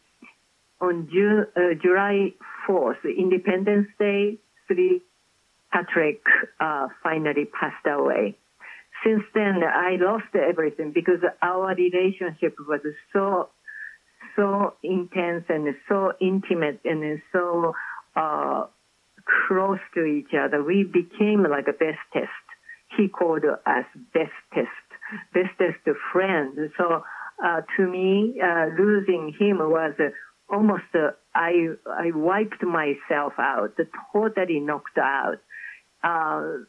On 0.82 1.08
June, 1.12 1.46
uh, 1.56 1.74
July 1.82 2.34
4th, 2.68 3.04
Independence 3.18 3.88
Day, 3.98 4.38
three 4.68 5.02
Patrick 5.72 6.22
uh, 6.60 6.88
finally 7.02 7.46
passed 7.46 7.86
away. 7.86 8.38
Since 9.04 9.24
then, 9.34 9.62
I 9.64 9.98
lost 10.00 10.36
everything 10.36 10.92
because 10.92 11.20
our 11.42 11.76
relationship 11.76 12.56
was 12.68 12.82
so 13.12 13.50
so 14.36 14.74
intense 14.84 15.46
and 15.50 15.76
so 15.88 16.14
intimate 16.22 16.80
and 16.86 17.22
so 17.32 17.74
uh, 18.16 18.66
close 19.48 19.80
to 19.96 20.04
each 20.04 20.34
other. 20.38 20.64
We 20.64 20.84
became 20.84 21.44
like 21.50 21.68
a 21.68 21.74
best 21.74 22.00
test. 22.12 22.30
He 22.98 23.08
called 23.08 23.44
us 23.46 23.86
best 24.14 24.32
test, 24.54 24.68
best 25.34 25.50
test 25.58 25.98
friend. 26.12 26.58
So 26.78 27.04
uh, 27.44 27.62
to 27.78 27.88
me, 27.88 28.40
uh, 28.44 28.68
losing 28.78 29.34
him 29.40 29.58
was 29.58 29.94
almost 30.50 30.84
uh, 30.94 31.12
I 31.34 31.70
I 31.88 32.12
wiped 32.14 32.64
myself 32.64 33.34
out, 33.40 33.74
totally 34.14 34.60
knocked 34.60 34.98
out. 34.98 35.38
Uh, 36.04 36.64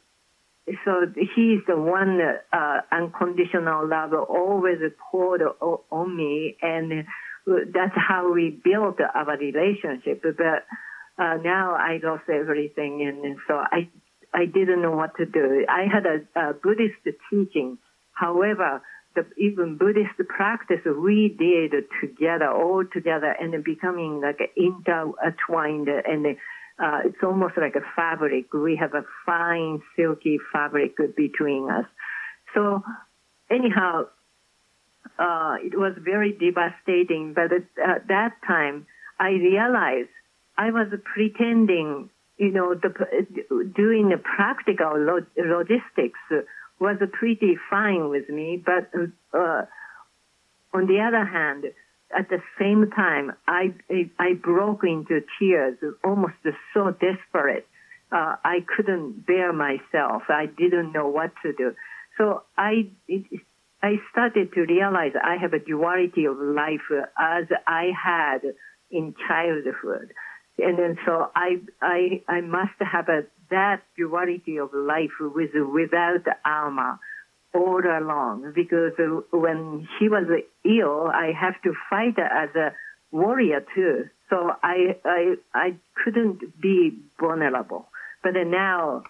so 0.83 1.05
he's 1.35 1.59
the 1.67 1.77
one 1.77 2.19
uh, 2.51 2.81
unconditional 2.91 3.87
love 3.87 4.13
always 4.13 4.79
poured 5.11 5.43
on 5.61 6.17
me, 6.17 6.57
and 6.61 7.05
that's 7.45 7.95
how 7.95 8.31
we 8.33 8.49
built 8.63 8.97
our 8.99 9.37
relationship. 9.37 10.23
But 10.23 10.43
uh, 10.43 11.37
now 11.43 11.75
I 11.75 11.99
lost 12.03 12.29
everything, 12.29 13.01
and 13.07 13.37
so 13.47 13.55
I 13.55 13.89
I 14.33 14.45
didn't 14.45 14.81
know 14.81 14.91
what 14.91 15.15
to 15.17 15.25
do. 15.25 15.65
I 15.69 15.85
had 15.91 16.05
a, 16.05 16.49
a 16.49 16.53
Buddhist 16.53 16.95
teaching, 17.29 17.77
however, 18.13 18.81
the 19.15 19.25
even 19.37 19.77
Buddhist 19.77 20.17
practice 20.27 20.81
we 20.85 21.33
did 21.39 21.85
together, 22.01 22.51
all 22.51 22.83
together, 22.91 23.33
and 23.39 23.63
becoming 23.63 24.21
like 24.21 24.51
intertwined, 24.57 25.87
and 25.87 26.37
uh, 26.77 26.99
it's 27.05 27.23
almost 27.23 27.53
like 27.57 27.75
a 27.75 27.85
fabric. 27.95 28.53
We 28.53 28.75
have 28.75 28.93
a 28.93 29.05
fine 29.25 29.81
silky 29.95 30.37
fabric 30.51 30.97
between 31.15 31.69
us. 31.69 31.85
So 32.53 32.83
anyhow, 33.49 34.07
uh, 35.17 35.55
it 35.63 35.77
was 35.77 35.93
very 35.99 36.31
devastating. 36.31 37.33
But 37.33 37.51
at, 37.51 37.63
at 37.83 38.07
that 38.07 38.33
time, 38.45 38.87
I 39.19 39.29
realized 39.29 40.09
I 40.57 40.71
was 40.71 40.87
pretending, 41.03 42.09
you 42.37 42.51
know, 42.51 42.73
the, 42.75 42.89
doing 43.75 44.09
the 44.09 44.17
practical 44.17 44.93
log- 44.97 45.27
logistics 45.37 46.19
was 46.79 46.97
pretty 47.13 47.57
fine 47.69 48.09
with 48.09 48.29
me. 48.29 48.61
But 48.63 48.91
uh, 49.33 49.63
on 50.73 50.87
the 50.87 50.99
other 50.99 51.25
hand, 51.25 51.65
at 52.17 52.29
the 52.29 52.41
same 52.59 52.91
time, 52.91 53.33
I, 53.47 53.73
I 54.19 54.33
broke 54.33 54.83
into 54.83 55.21
tears, 55.39 55.77
almost 56.03 56.35
so 56.73 56.91
desperate. 56.91 57.67
Uh, 58.11 58.35
I 58.43 58.59
couldn't 58.75 59.25
bear 59.25 59.51
myself. 59.51 60.23
I 60.29 60.45
didn't 60.45 60.93
know 60.93 61.07
what 61.07 61.31
to 61.43 61.53
do. 61.53 61.73
So 62.17 62.43
I, 62.57 62.89
I 63.81 63.95
started 64.11 64.53
to 64.53 64.61
realize 64.61 65.11
I 65.21 65.37
have 65.39 65.53
a 65.53 65.59
duality 65.59 66.25
of 66.25 66.37
life 66.37 66.89
as 67.19 67.45
I 67.67 67.91
had 68.03 68.39
in 68.89 69.13
childhood. 69.27 70.13
And 70.57 70.79
then 70.79 70.97
so 71.05 71.29
I, 71.35 71.57
I, 71.81 72.21
I 72.27 72.41
must 72.41 72.79
have 72.79 73.09
a, 73.09 73.23
that 73.51 73.81
duality 73.97 74.57
of 74.57 74.73
life 74.73 75.11
with, 75.19 75.51
without 75.53 76.25
armor 76.45 76.99
all 77.53 77.81
along 77.85 78.51
because 78.55 78.93
when 79.31 79.87
he 79.99 80.09
was 80.09 80.25
ill, 80.65 81.07
I 81.07 81.31
have 81.39 81.61
to 81.63 81.73
fight 81.89 82.17
as 82.19 82.49
a 82.55 82.73
warrior 83.11 83.63
too. 83.73 84.05
So 84.29 84.51
I, 84.63 84.97
I, 85.05 85.35
I 85.53 85.75
couldn't 86.03 86.59
be 86.59 86.97
vulnerable. 87.19 87.87
But 88.23 88.33
now 88.47 89.03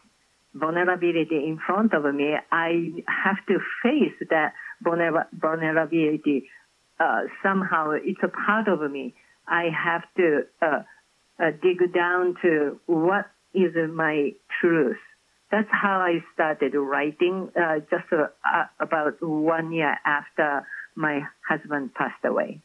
vulnerability 0.55 1.35
in 1.35 1.59
front 1.65 1.93
of 1.93 2.03
me, 2.15 2.33
I 2.51 2.93
have 3.07 3.45
to 3.47 3.59
face 3.83 4.27
that 4.29 4.53
vulnerability. 4.81 6.49
Uh, 6.99 7.23
somehow 7.43 7.91
it's 7.91 8.23
a 8.23 8.29
part 8.29 8.67
of 8.67 8.89
me. 8.89 9.13
I 9.47 9.65
have 9.65 10.03
to 10.17 10.41
uh, 10.61 10.79
uh, 11.39 11.51
dig 11.61 11.93
down 11.93 12.35
to 12.41 12.79
what 12.85 13.25
is 13.53 13.73
my 13.93 14.31
truth. 14.61 14.97
That's 15.51 15.67
how 15.71 15.99
I 15.99 16.23
started 16.33 16.73
writing 16.73 17.49
uh, 17.55 17.79
just 17.91 18.11
uh, 18.11 18.27
about 18.79 19.21
one 19.21 19.71
year 19.71 19.95
after 20.05 20.65
my 20.95 21.21
husband 21.47 21.93
passed 21.93 22.23
away. 22.23 22.61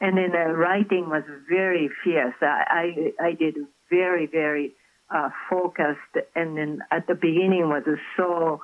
And 0.00 0.16
then 0.16 0.32
uh, 0.34 0.52
writing 0.52 1.08
was 1.08 1.22
very 1.48 1.90
fierce. 2.02 2.34
I, 2.40 3.12
I, 3.20 3.26
I 3.26 3.32
did 3.32 3.56
very, 3.90 4.26
very 4.26 4.74
uh, 5.10 5.30
focused. 5.50 6.26
And 6.34 6.56
then 6.56 6.78
at 6.90 7.06
the 7.06 7.14
beginning 7.14 7.68
was 7.68 7.84
so 8.16 8.60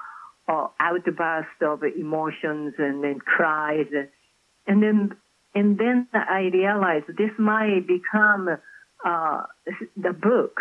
uh, 0.49 0.69
outburst 0.79 1.63
of 1.63 1.83
emotions 1.83 2.75
and 2.79 3.03
then 3.03 3.19
cries. 3.19 3.87
And 4.67 4.83
then, 4.83 5.17
and 5.55 5.79
then 5.79 6.09
I 6.13 6.51
realized 6.53 7.07
this 7.09 7.31
might 7.39 7.87
become 7.87 8.49
uh, 9.05 9.43
the 9.97 10.13
book. 10.13 10.61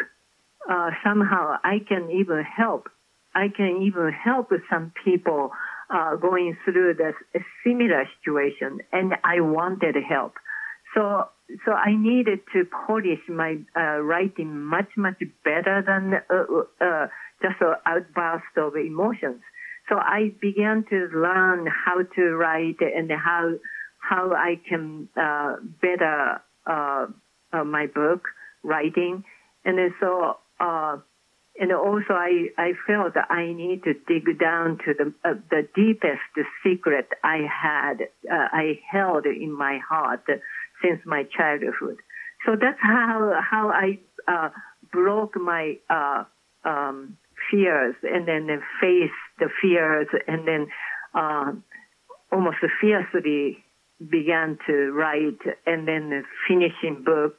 Uh, 0.69 0.91
somehow 1.03 1.57
I 1.63 1.79
can 1.87 2.11
even 2.11 2.43
help. 2.43 2.89
I 3.33 3.47
can 3.47 3.81
even 3.83 4.11
help 4.11 4.51
some 4.69 4.91
people 5.03 5.51
uh, 5.89 6.15
going 6.15 6.57
through 6.65 6.95
this 6.95 7.15
similar 7.63 8.07
situation, 8.19 8.79
and 8.91 9.13
I 9.23 9.39
wanted 9.41 9.95
help. 10.07 10.33
So 10.93 11.29
so 11.65 11.71
I 11.71 11.95
needed 11.95 12.39
to 12.53 12.65
polish 12.87 13.21
my 13.27 13.57
uh, 13.75 13.99
writing 13.99 14.61
much, 14.61 14.89
much 14.95 15.21
better 15.43 15.83
than 15.85 16.21
uh, 16.29 16.85
uh, 16.85 17.07
just 17.41 17.61
an 17.61 17.75
outburst 17.85 18.57
of 18.57 18.75
emotions. 18.75 19.41
So 19.89 19.95
I 19.97 20.31
began 20.39 20.85
to 20.89 21.09
learn 21.13 21.67
how 21.67 22.03
to 22.15 22.21
write 22.35 22.81
and 22.81 23.11
how 23.11 23.53
how 23.97 24.33
I 24.33 24.59
can 24.67 25.09
uh, 25.17 25.55
better 25.81 26.41
uh, 26.65 27.07
uh, 27.51 27.63
my 27.63 27.87
book 27.87 28.27
writing, 28.63 29.23
and 29.65 29.91
so 29.99 30.37
uh, 30.59 30.97
and 31.59 31.71
also 31.71 32.13
I 32.13 32.49
I 32.57 32.73
felt 32.85 33.13
I 33.29 33.51
need 33.53 33.83
to 33.83 33.93
dig 33.93 34.39
down 34.39 34.77
to 34.85 34.93
the 34.93 35.13
uh, 35.27 35.33
the 35.49 35.67
deepest 35.75 36.47
secret 36.63 37.09
I 37.23 37.47
had 37.49 38.01
uh, 38.31 38.47
I 38.51 38.79
held 38.91 39.25
in 39.25 39.51
my 39.51 39.79
heart 39.79 40.25
since 40.81 40.99
my 41.05 41.23
childhood. 41.35 41.97
So 42.45 42.55
that's 42.59 42.79
how 42.81 43.33
how 43.49 43.69
I 43.69 43.99
uh, 44.27 44.49
broke 44.91 45.35
my 45.39 45.77
uh, 45.89 46.23
um, 46.63 47.17
fears 47.51 47.95
and 48.03 48.27
then 48.27 48.47
face 48.81 49.17
the 49.39 49.49
fears 49.61 50.07
and 50.27 50.47
then 50.47 50.67
uh, 51.13 51.51
almost 52.31 52.57
fiercely 52.81 53.63
began 54.09 54.57
to 54.67 54.91
write 54.91 55.39
and 55.65 55.87
then 55.87 56.23
finishing 56.47 57.03
book. 57.03 57.37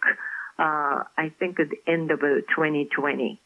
Uh, 0.58 1.04
I 1.16 1.32
think 1.38 1.58
at 1.58 1.68
the 1.70 1.90
end 1.90 2.10
of 2.10 2.20
2020. 2.20 3.40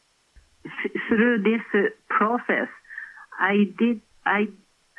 through 1.07 1.43
this 1.43 1.91
process, 2.09 2.67
I 3.39 3.65
did 3.77 4.01
I 4.25 4.47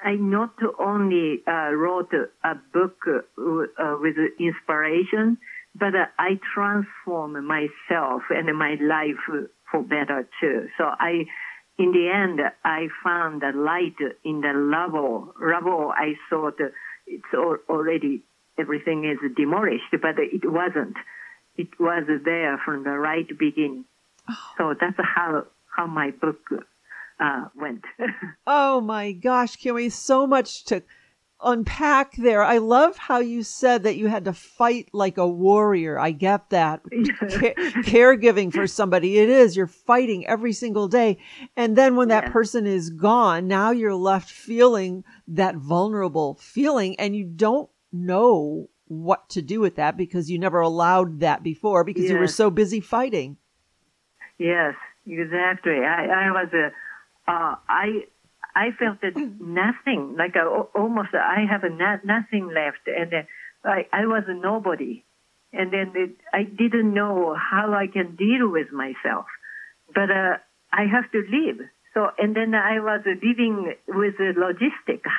I 0.04 0.14
not 0.14 0.54
only 0.78 1.42
uh, 1.46 1.72
wrote 1.72 2.12
a 2.12 2.54
book 2.72 2.98
uh, 3.06 3.96
with 4.00 4.16
inspiration, 4.38 5.38
but 5.74 5.94
uh, 5.94 6.06
I 6.18 6.38
transformed 6.54 7.44
myself 7.44 8.22
and 8.30 8.56
my 8.58 8.76
life 8.80 9.16
for 9.70 9.82
better 9.82 10.28
too. 10.40 10.68
So 10.78 10.84
I, 10.84 11.24
in 11.78 11.92
the 11.92 12.10
end, 12.12 12.40
I 12.64 12.88
found 13.02 13.42
the 13.42 13.52
light 13.54 13.96
in 14.24 14.40
the 14.40 14.52
level. 14.52 15.34
Level 15.40 15.92
I 15.94 16.14
thought 16.30 16.58
it's 17.06 17.34
already 17.68 18.22
everything 18.58 19.04
is 19.04 19.18
demolished, 19.36 19.92
but 20.00 20.18
it 20.18 20.50
wasn't. 20.50 20.96
It 21.56 21.68
was 21.80 22.04
there 22.24 22.60
from 22.64 22.84
the 22.84 22.90
right 22.90 23.26
beginning. 23.38 23.84
Oh. 24.28 24.34
So 24.58 24.74
that's 24.78 24.96
how 24.98 25.46
how 25.74 25.86
my 25.86 26.10
book 26.10 26.40
uh, 27.20 27.44
went. 27.54 27.84
oh 28.46 28.80
my 28.80 29.12
gosh, 29.12 29.56
Kiyomi, 29.56 29.90
so 29.90 30.26
much 30.26 30.64
to 30.66 30.82
unpack 31.42 32.16
there. 32.16 32.42
I 32.42 32.58
love 32.58 32.96
how 32.96 33.18
you 33.18 33.42
said 33.42 33.82
that 33.82 33.96
you 33.96 34.08
had 34.08 34.24
to 34.24 34.32
fight 34.32 34.88
like 34.92 35.18
a 35.18 35.28
warrior. 35.28 35.98
I 35.98 36.10
get 36.12 36.50
that. 36.50 36.82
caregiving 36.90 38.52
for 38.52 38.66
somebody, 38.66 39.18
it 39.18 39.28
is. 39.28 39.56
You're 39.56 39.66
fighting 39.66 40.26
every 40.26 40.52
single 40.52 40.88
day. 40.88 41.18
And 41.56 41.76
then 41.76 41.96
when 41.96 42.08
that 42.08 42.24
yeah. 42.24 42.32
person 42.32 42.66
is 42.66 42.90
gone, 42.90 43.46
now 43.46 43.70
you're 43.70 43.94
left 43.94 44.30
feeling 44.30 45.04
that 45.28 45.56
vulnerable 45.56 46.36
feeling 46.40 46.98
and 46.98 47.14
you 47.14 47.24
don't 47.24 47.68
know 47.92 48.68
what 48.88 49.28
to 49.30 49.42
do 49.42 49.60
with 49.60 49.76
that 49.76 49.96
because 49.96 50.30
you 50.30 50.38
never 50.38 50.60
allowed 50.60 51.20
that 51.20 51.42
before 51.42 51.84
because 51.84 52.04
yes. 52.04 52.12
you 52.12 52.18
were 52.18 52.26
so 52.28 52.50
busy 52.50 52.80
fighting. 52.80 53.36
Yes, 54.38 54.74
exactly. 55.06 55.78
I, 55.78 56.06
I 56.06 56.30
was 56.30 56.48
a 56.52 56.70
uh, 57.26 57.56
I 57.68 58.06
I 58.54 58.70
felt 58.78 59.00
that 59.02 59.16
nothing, 59.40 60.16
like 60.16 60.34
a, 60.36 60.46
almost 60.46 61.10
I 61.14 61.44
have 61.50 61.64
a 61.64 61.68
not, 61.68 62.04
nothing 62.04 62.48
left, 62.48 62.86
and 62.86 63.10
then 63.10 63.26
I 63.64 63.86
I 63.92 64.06
was 64.06 64.24
a 64.28 64.34
nobody, 64.34 65.04
and 65.52 65.72
then 65.72 65.92
it, 65.94 66.16
I 66.32 66.44
didn't 66.44 66.92
know 66.94 67.34
how 67.34 67.74
I 67.74 67.86
can 67.86 68.16
deal 68.16 68.48
with 68.48 68.72
myself, 68.72 69.26
but 69.94 70.10
uh, 70.10 70.38
I 70.72 70.86
have 70.86 71.10
to 71.12 71.22
live. 71.30 71.66
So 71.94 72.10
and 72.18 72.36
then 72.36 72.54
I 72.54 72.80
was 72.80 73.00
living 73.04 73.74
with 73.88 74.16
the 74.18 74.32
logistics, 74.36 75.10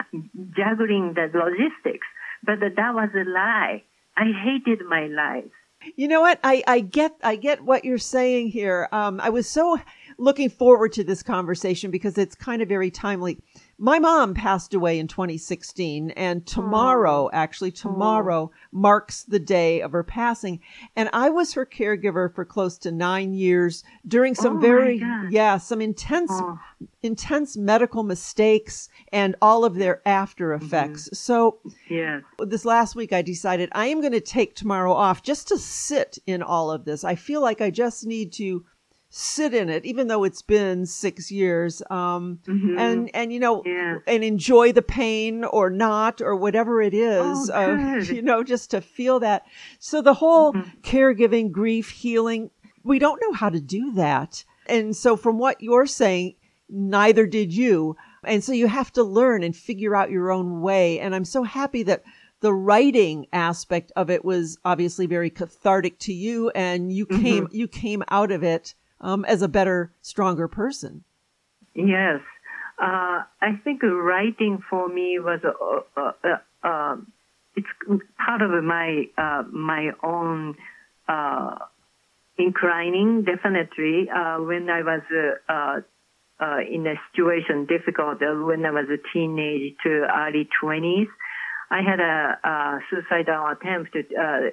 juggling 0.55 1.13
the 1.15 1.29
logistics, 1.34 2.08
but 2.43 2.60
that 2.60 2.93
was 2.93 3.10
a 3.15 3.29
lie. 3.29 3.84
I 4.15 4.32
hated 4.32 4.86
my 4.88 5.08
life. 5.08 5.51
You 5.95 6.08
know 6.08 6.21
what? 6.21 6.39
I, 6.43 6.63
I 6.67 6.79
get 6.79 7.13
I 7.23 7.36
get 7.36 7.62
what 7.62 7.86
you're 7.86 7.97
saying 7.97 8.49
here. 8.49 8.88
Um, 8.91 9.19
I 9.21 9.29
was 9.29 9.47
so 9.47 9.79
looking 10.17 10.49
forward 10.49 10.91
to 10.93 11.03
this 11.03 11.21
conversation 11.21 11.91
because 11.91 12.17
it's 12.17 12.36
kind 12.36 12.62
of 12.62 12.67
very 12.67 12.89
timely. 12.89 13.39
My 13.77 13.99
mom 13.99 14.34
passed 14.34 14.73
away 14.73 14.97
in 14.97 15.08
2016 15.08 16.10
and 16.12 16.45
tomorrow, 16.47 17.25
oh. 17.25 17.30
actually 17.32 17.71
tomorrow 17.71 18.51
oh. 18.51 18.58
marks 18.71 19.23
the 19.23 19.39
day 19.39 19.82
of 19.82 19.91
her 19.91 20.03
passing. 20.03 20.60
And 20.95 21.10
I 21.13 21.30
was 21.30 21.53
her 21.53 21.65
caregiver 21.65 22.34
for 22.34 22.43
close 22.43 22.80
to 22.80 22.91
nine 22.91 23.36
years 23.36 23.84
during 24.08 24.34
some 24.34 24.58
oh 24.58 24.60
very, 24.60 25.03
yeah, 25.30 25.58
some 25.60 25.82
intense, 25.82 26.32
oh. 26.34 26.58
intense 27.03 27.56
medical 27.56 28.01
mistakes 28.01 28.89
and 29.12 29.36
all 29.41 29.63
of 29.63 29.75
their 29.75 30.01
after 30.08 30.49
mm-hmm. 30.49 30.65
effects. 30.65 31.03
Mm-hmm. 31.03 31.15
So 31.15 31.60
yeah. 31.89 32.21
this 32.39 32.65
last 32.65 32.95
week 32.95 33.13
I 33.13 33.21
decided 33.21 33.69
I 33.73 33.88
am 33.88 34.01
going 34.01 34.13
to 34.13 34.21
take 34.21 34.56
tomorrow 34.56 34.93
off 34.93 35.21
just 35.21 35.47
to 35.49 35.60
sit 35.60 36.17
in 36.25 36.41
all 36.41 36.71
of 36.71 36.86
this. 36.86 37.03
I 37.03 37.13
feel 37.13 37.41
like 37.41 37.62
I 37.62 37.69
just 37.69 38.08
need 38.08 38.34
to 38.34 38.65
sit 39.17 39.53
in 39.53 39.67
it, 39.67 39.84
even 39.84 40.08
though 40.08 40.23
it's 40.23 40.43
been 40.43 40.86
six 40.86 41.32
years, 41.32 41.82
um, 41.89 42.39
mm-hmm. 42.45 42.77
and 42.77 43.10
and 43.15 43.34
you 43.34 43.39
know, 43.39 43.63
yeah. 43.65 43.97
and 44.06 44.23
enjoy 44.23 44.71
the 44.71 44.82
pain 44.82 45.43
or 45.43 45.69
not 45.69 46.21
or 46.21 46.36
whatever 46.36 46.82
it 46.82 46.93
is, 46.93 47.49
oh, 47.49 47.53
uh, 47.53 47.95
you 48.03 48.21
know, 48.21 48.43
just 48.43 48.71
to 48.71 48.82
feel 48.82 49.19
that. 49.19 49.45
So 49.80 50.01
the 50.01 50.13
whole 50.13 50.53
mm-hmm. 50.53 50.80
caregiving, 50.82 51.51
grief, 51.51 51.89
healing, 51.89 52.51
we 52.84 52.99
don't 52.99 53.21
know 53.21 53.34
how 53.34 53.49
to 53.49 53.60
do 53.60 53.93
that, 53.93 54.45
and 54.67 54.95
so 54.95 55.17
from 55.17 55.39
what 55.39 55.62
you're 55.62 55.88
saying, 55.88 56.36
neither 56.69 57.25
did 57.25 57.51
you, 57.51 57.97
and 58.23 58.43
so 58.43 58.51
you 58.51 58.67
have 58.67 58.93
to 58.93 59.03
learn 59.03 59.41
and 59.41 59.56
figure 59.56 59.95
out 59.95 60.12
your 60.12 60.32
own 60.32 60.62
way. 60.62 60.99
And 60.99 61.15
I'm 61.15 61.25
so 61.25 61.41
happy 61.41 61.82
that 61.84 62.03
the 62.41 62.53
writing 62.53 63.25
aspect 63.34 63.91
of 63.95 64.12
it 64.12 64.23
was 64.23 64.60
obviously 64.63 65.08
very 65.08 65.32
cathartic 65.32 65.97
to 65.99 66.13
you 66.13 66.51
and 66.51 66.91
you 66.91 67.08
mm-hmm. 67.08 67.23
came 67.23 67.47
you 67.51 67.67
came 67.67 68.03
out 68.10 68.32
of 68.32 68.43
it 68.43 68.75
um, 69.01 69.25
as 69.25 69.41
a 69.41 69.47
better, 69.47 69.91
stronger 70.01 70.47
person. 70.47 71.03
Yes. 71.73 72.21
Uh, 72.79 73.23
I 73.41 73.60
think 73.63 73.81
writing 73.83 74.60
for 74.69 74.88
me 74.88 75.17
was 75.19 75.39
uh, 75.43 75.99
uh, 75.99 76.12
uh 76.23 76.67
um, 76.67 77.12
it's 77.55 77.67
part 78.23 78.41
of 78.41 78.63
my 78.63 79.05
uh, 79.17 79.43
my 79.51 79.91
own 80.03 80.55
uh, 81.07 81.55
inclining. 82.38 83.23
Definitely, 83.23 84.10
when 84.45 84.69
I 84.69 84.83
was 84.83 85.01
in 86.69 86.86
a 86.86 86.93
situation 87.12 87.65
difficult, 87.65 88.19
when 88.21 88.63
I 88.63 88.71
was 88.71 88.86
a 88.91 89.01
teenage 89.12 89.75
to 89.83 90.07
early 90.15 90.47
twenties, 90.62 91.07
I 91.71 91.81
had 91.81 91.99
a, 91.99 92.38
a 92.43 92.79
suicidal 92.89 93.47
attempt 93.47 93.95
at, 93.95 94.05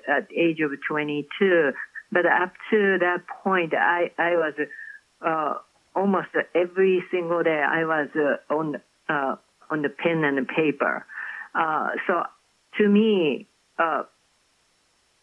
at 0.08 0.28
age 0.32 0.60
of 0.60 0.70
22 0.88 1.72
but 2.14 2.26
up 2.26 2.52
to 2.70 2.98
that 3.00 3.26
point, 3.42 3.74
I, 3.74 4.12
I 4.16 4.30
was, 4.36 4.54
uh, 5.20 5.54
almost 5.96 6.28
every 6.54 7.02
single 7.10 7.42
day 7.42 7.60
I 7.60 7.84
was 7.84 8.08
uh, 8.14 8.54
on, 8.54 8.80
uh, 9.08 9.34
on 9.70 9.82
the 9.82 9.88
pen 9.88 10.22
and 10.22 10.38
the 10.38 10.44
paper. 10.44 11.04
Uh, 11.54 11.88
so 12.06 12.22
to 12.78 12.88
me, 12.88 13.48
uh, 13.78 14.04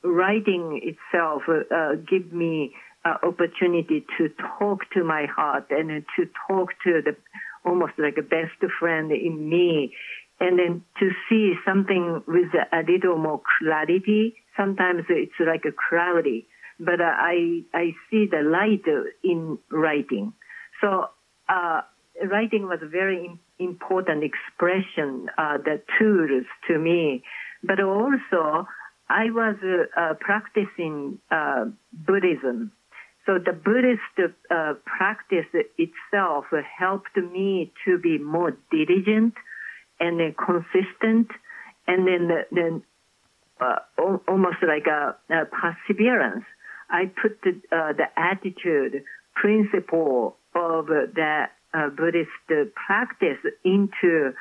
writing 0.03 0.81
itself, 0.83 1.43
uh, 1.47 1.95
give 2.09 2.33
me, 2.33 2.73
uh, 3.05 3.15
opportunity 3.23 4.05
to 4.17 4.29
talk 4.59 4.81
to 4.93 5.03
my 5.03 5.25
heart 5.25 5.67
and 5.71 6.05
to 6.17 6.29
talk 6.47 6.69
to 6.83 7.01
the 7.01 7.15
almost 7.65 7.93
like 7.97 8.17
a 8.17 8.21
best 8.21 8.59
friend 8.79 9.11
in 9.11 9.49
me 9.49 9.93
and 10.39 10.59
then 10.59 10.83
to 10.99 11.09
see 11.29 11.53
something 11.65 12.21
with 12.27 12.49
a 12.53 12.91
little 12.91 13.17
more 13.17 13.41
clarity. 13.59 14.35
Sometimes 14.57 15.03
it's 15.09 15.39
like 15.39 15.63
a 15.65 15.71
cloudy 15.89 16.47
but 16.83 16.99
uh, 16.99 17.03
I 17.05 17.63
I 17.73 17.91
see 18.09 18.25
the 18.29 18.41
light 18.41 18.85
in 19.23 19.59
writing. 19.69 20.33
So 20.81 21.09
uh, 21.47 21.81
writing 22.29 22.63
was 22.63 22.79
a 22.81 22.87
very 22.87 23.39
important 23.59 24.23
expression, 24.23 25.29
uh, 25.37 25.57
the 25.57 25.81
tools 25.99 26.45
to 26.67 26.79
me. 26.79 27.23
But 27.63 27.79
also, 27.79 28.67
I 29.09 29.25
was 29.29 29.55
uh, 29.95 30.15
practicing 30.19 31.19
uh, 31.29 31.65
Buddhism. 31.93 32.71
So 33.27 33.37
the 33.37 33.53
Buddhist 33.53 34.33
uh, 34.49 34.73
practice 34.85 35.45
itself 35.77 36.45
helped 36.79 37.15
me 37.15 37.71
to 37.85 37.99
be 37.99 38.17
more 38.17 38.57
diligent 38.71 39.35
and 39.99 40.35
consistent, 40.35 41.29
and 41.87 42.07
then 42.07 42.29
then 42.51 42.83
almost 44.27 44.57
like 44.67 44.87
a, 44.87 45.15
a 45.29 45.45
perseverance. 45.45 46.45
I 46.91 47.05
put 47.21 47.39
the, 47.41 47.51
uh, 47.75 47.93
the 47.93 48.07
attitude, 48.17 49.03
principle 49.35 50.37
of 50.53 50.87
the 50.87 51.45
uh, 51.73 51.89
Buddhist 51.89 52.29
practice 52.75 53.39
into 53.63 54.33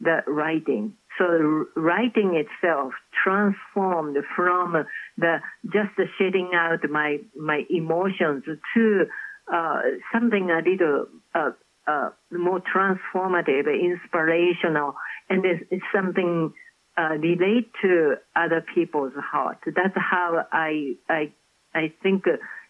the 0.00 0.22
writing. 0.26 0.94
So 1.18 1.66
writing 1.76 2.42
itself 2.42 2.92
transformed 3.24 4.16
from 4.36 4.84
the 5.16 5.38
just 5.64 5.90
shedding 6.16 6.50
out 6.54 6.88
my 6.88 7.18
my 7.36 7.62
emotions 7.70 8.44
to 8.74 9.04
uh, 9.52 9.80
something 10.12 10.50
a 10.50 10.68
little 10.68 11.06
uh, 11.34 11.50
uh, 11.88 12.10
more 12.30 12.60
transformative, 12.60 13.66
inspirational, 13.66 14.94
and 15.28 15.44
it's, 15.44 15.64
it's 15.70 15.84
something 15.94 16.52
uh, 16.96 17.14
relate 17.14 17.70
to 17.82 18.14
other 18.36 18.64
people's 18.74 19.14
heart. 19.16 19.58
That's 19.66 19.96
how 19.96 20.46
I 20.52 20.94
I 21.08 21.32
I 21.78 21.92
think 22.02 22.24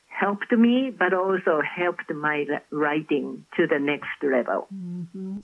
helped 0.07 0.53
me, 0.53 0.93
but 0.97 1.15
also 1.15 1.61
helped 1.63 2.11
my 2.13 2.45
writing 2.71 3.47
to 3.57 3.67
the 3.67 3.79
next 3.79 4.09
level. 4.23 4.67
Mm-hmm. 4.75 5.39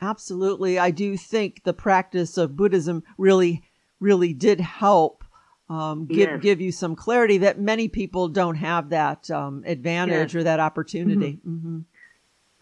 Absolutely, 0.00 0.78
I 0.78 0.90
do 0.90 1.16
think 1.16 1.64
the 1.64 1.72
practice 1.72 2.38
of 2.38 2.56
Buddhism 2.56 3.02
really 3.16 3.62
really 4.00 4.32
did 4.32 4.60
help 4.60 5.24
um, 5.68 6.06
give 6.06 6.30
yes. 6.30 6.40
give 6.40 6.60
you 6.60 6.72
some 6.72 6.96
clarity 6.96 7.38
that 7.38 7.60
many 7.60 7.88
people 7.88 8.28
don't 8.28 8.54
have 8.54 8.90
that 8.90 9.30
um, 9.30 9.64
advantage 9.66 10.34
yes. 10.34 10.40
or 10.40 10.44
that 10.44 10.60
opportunity. 10.60 11.40
Mm-hmm. 11.46 11.78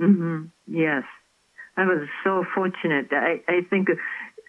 Mm-hmm. 0.01 0.05
mm-hmm. 0.05 0.45
Yes, 0.67 1.05
I 1.77 1.85
was 1.85 2.09
so 2.25 2.45
fortunate. 2.55 3.09
I 3.13 3.43
I 3.47 3.61
think 3.69 3.89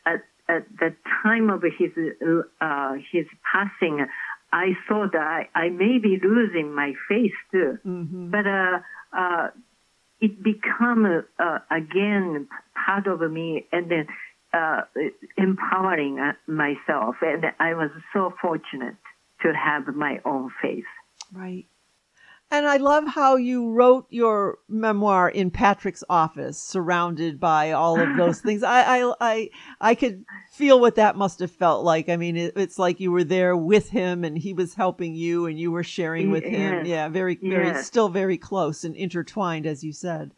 at 0.06 0.24
at 0.50 0.66
the 0.80 0.96
time 1.24 1.50
of 1.50 1.62
his 1.62 1.92
uh, 2.62 2.94
his 3.12 3.26
passing, 3.52 4.06
I 4.52 4.74
thought 4.88 5.16
I 5.16 5.50
I 5.54 5.70
may 5.70 6.00
be 6.00 6.20
losing 6.22 6.74
my 6.74 6.94
faith 7.10 7.34
too, 7.52 7.78
mm-hmm. 7.86 8.32
but 8.32 8.48
uh, 8.48 8.80
uh, 9.18 9.48
it 10.22 10.42
become 10.42 11.24
uh, 11.40 11.60
again 11.70 12.48
part 12.86 13.08
of 13.08 13.20
me, 13.32 13.66
and 13.72 13.92
then 13.92 14.08
uh, 14.54 14.82
empowering 15.38 16.20
uh, 16.20 16.34
myself. 16.52 17.16
And 17.22 17.46
I 17.60 17.74
was 17.74 17.92
so 18.14 18.34
fortunate 18.42 18.96
to 19.42 19.54
have 19.54 19.88
my 19.96 20.20
own 20.26 20.52
faith. 20.62 20.86
Right. 21.34 21.66
And 22.50 22.66
I 22.66 22.78
love 22.78 23.06
how 23.08 23.36
you 23.36 23.72
wrote 23.72 24.08
your 24.10 24.60
memoir 24.70 25.28
in 25.28 25.52
Patrick's 25.52 26.04
office, 26.10 26.58
surrounded 26.58 27.42
by 27.42 27.74
all 27.74 28.00
of 28.00 28.16
those 28.16 28.40
things. 28.40 28.64
I, 28.64 29.02
I, 29.02 29.14
I, 29.20 29.50
I 29.82 29.96
could 29.96 30.24
feel 30.54 30.80
what 30.80 30.96
that 30.96 31.18
must 31.18 31.40
have 31.40 31.52
felt 31.52 31.84
like. 31.84 32.08
I 32.08 32.16
mean, 32.16 32.38
it, 32.38 32.54
it's 32.56 32.80
like 32.80 33.02
you 33.02 33.12
were 33.12 33.26
there 33.26 33.58
with 33.58 33.90
him, 33.90 34.24
and 34.24 34.38
he 34.38 34.54
was 34.54 34.76
helping 34.76 35.14
you, 35.14 35.46
and 35.46 35.60
you 35.60 35.72
were 35.72 35.84
sharing 35.84 36.32
with 36.32 36.46
him. 36.46 36.86
Yeah, 36.86 37.10
very, 37.10 37.36
very, 37.36 37.68
yes. 37.68 37.86
still 37.86 38.08
very 38.08 38.38
close 38.38 38.86
and 38.86 38.96
intertwined, 38.96 39.66
as 39.66 39.84
you 39.84 39.92
said. 39.92 40.32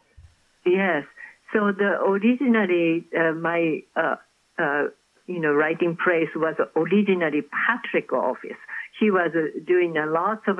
Yes, 0.66 1.04
so 1.52 1.72
the 1.72 2.00
originally 2.02 3.06
uh, 3.16 3.32
my 3.32 3.82
uh, 3.96 4.16
uh, 4.58 4.84
you 5.26 5.40
know 5.40 5.52
writing 5.52 5.96
place 6.02 6.28
was 6.34 6.54
originally 6.76 7.42
Patrick 7.66 8.12
office. 8.12 8.58
He 8.98 9.10
was 9.10 9.30
uh, 9.34 9.58
doing 9.66 9.96
a 9.96 10.06
lot 10.06 10.46
of 10.48 10.58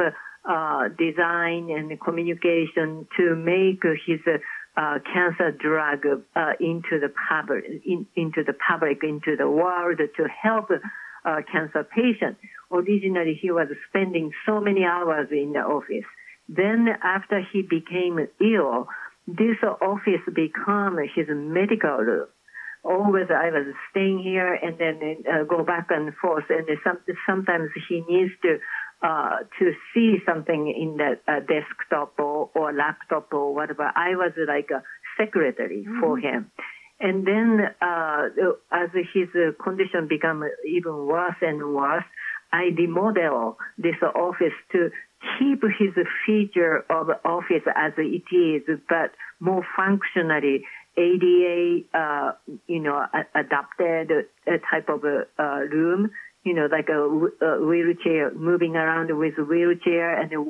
uh, 0.49 0.89
design 0.89 1.71
and 1.71 2.01
communication 2.01 3.07
to 3.17 3.35
make 3.35 3.83
his 4.07 4.21
uh, 4.77 4.99
cancer 5.13 5.51
drug 5.53 6.05
into 6.61 6.99
the 7.01 7.13
public, 7.29 7.65
in, 7.85 8.07
into 8.17 8.43
the 8.45 8.55
public, 8.55 9.03
into 9.03 9.37
the 9.37 9.49
world 9.49 9.99
to 9.99 10.25
help 10.43 10.71
cancer 11.53 11.85
patients. 11.85 12.41
Originally, 12.73 13.39
he 13.41 13.51
was 13.51 13.69
spending 13.89 14.31
so 14.47 14.61
many 14.61 14.85
hours 14.85 15.29
in 15.31 15.53
the 15.53 15.61
office. 15.61 16.07
Then, 16.49 16.89
after 17.03 17.47
he 17.53 17.63
became 17.63 18.27
ill, 18.41 18.89
this 19.27 19.57
office 19.63 20.25
became 20.27 20.99
his 21.15 21.27
medical 21.29 21.99
room. 21.99 22.27
Always 22.83 23.27
I 23.31 23.51
was 23.51 23.75
staying 23.91 24.21
here 24.21 24.55
and 24.55 24.79
then 24.79 25.25
uh, 25.31 25.45
go 25.45 25.63
back 25.63 25.89
and 25.91 26.15
forth, 26.15 26.45
and 26.49 26.67
some, 26.83 26.99
sometimes 27.27 27.69
he 27.89 28.03
needs 28.09 28.33
to 28.43 28.59
uh, 29.03 29.39
to 29.59 29.73
see 29.95 30.19
something 30.27 30.69
in 30.69 30.97
the 30.97 31.19
uh, 31.27 31.41
desktop 31.41 32.19
or, 32.19 32.51
or 32.55 32.73
laptop 32.73 33.33
or 33.33 33.55
whatever. 33.55 33.91
I 33.95 34.11
was 34.11 34.33
like 34.47 34.71
a 34.71 34.83
secretary 35.17 35.85
mm-hmm. 35.87 36.01
for 36.01 36.19
him. 36.19 36.51
And 37.01 37.27
then, 37.27 37.61
uh, 37.81 38.29
as 38.71 38.91
his 38.93 39.29
condition 39.63 40.07
become 40.07 40.45
even 40.69 41.07
worse 41.07 41.37
and 41.41 41.75
worse, 41.75 42.05
I 42.53 42.65
remodel 42.77 43.57
this 43.79 43.95
office 44.03 44.53
to 44.73 44.91
keep 45.39 45.63
his 45.63 45.95
feature 46.27 46.85
of 46.91 47.09
office 47.25 47.63
as 47.75 47.93
it 47.97 48.35
is, 48.35 48.79
but 48.89 49.13
more 49.39 49.65
functionally 49.77 50.65
ADA, 50.97 51.85
uh, 51.95 52.33
you 52.67 52.81
know, 52.81 53.07
adapted 53.35 54.11
uh, 54.47 54.51
type 54.71 54.89
of 54.89 55.05
uh, 55.05 55.43
room, 55.43 56.11
you 56.45 56.55
know, 56.55 56.69
like 56.71 56.89
a, 56.89 57.45
a, 57.45 57.67
wheelchair, 57.67 58.33
moving 58.35 58.77
around 58.77 59.17
with 59.17 59.35
a 59.39 59.45
wheelchair 59.45 60.21
and 60.21 60.33
a 60.33 60.41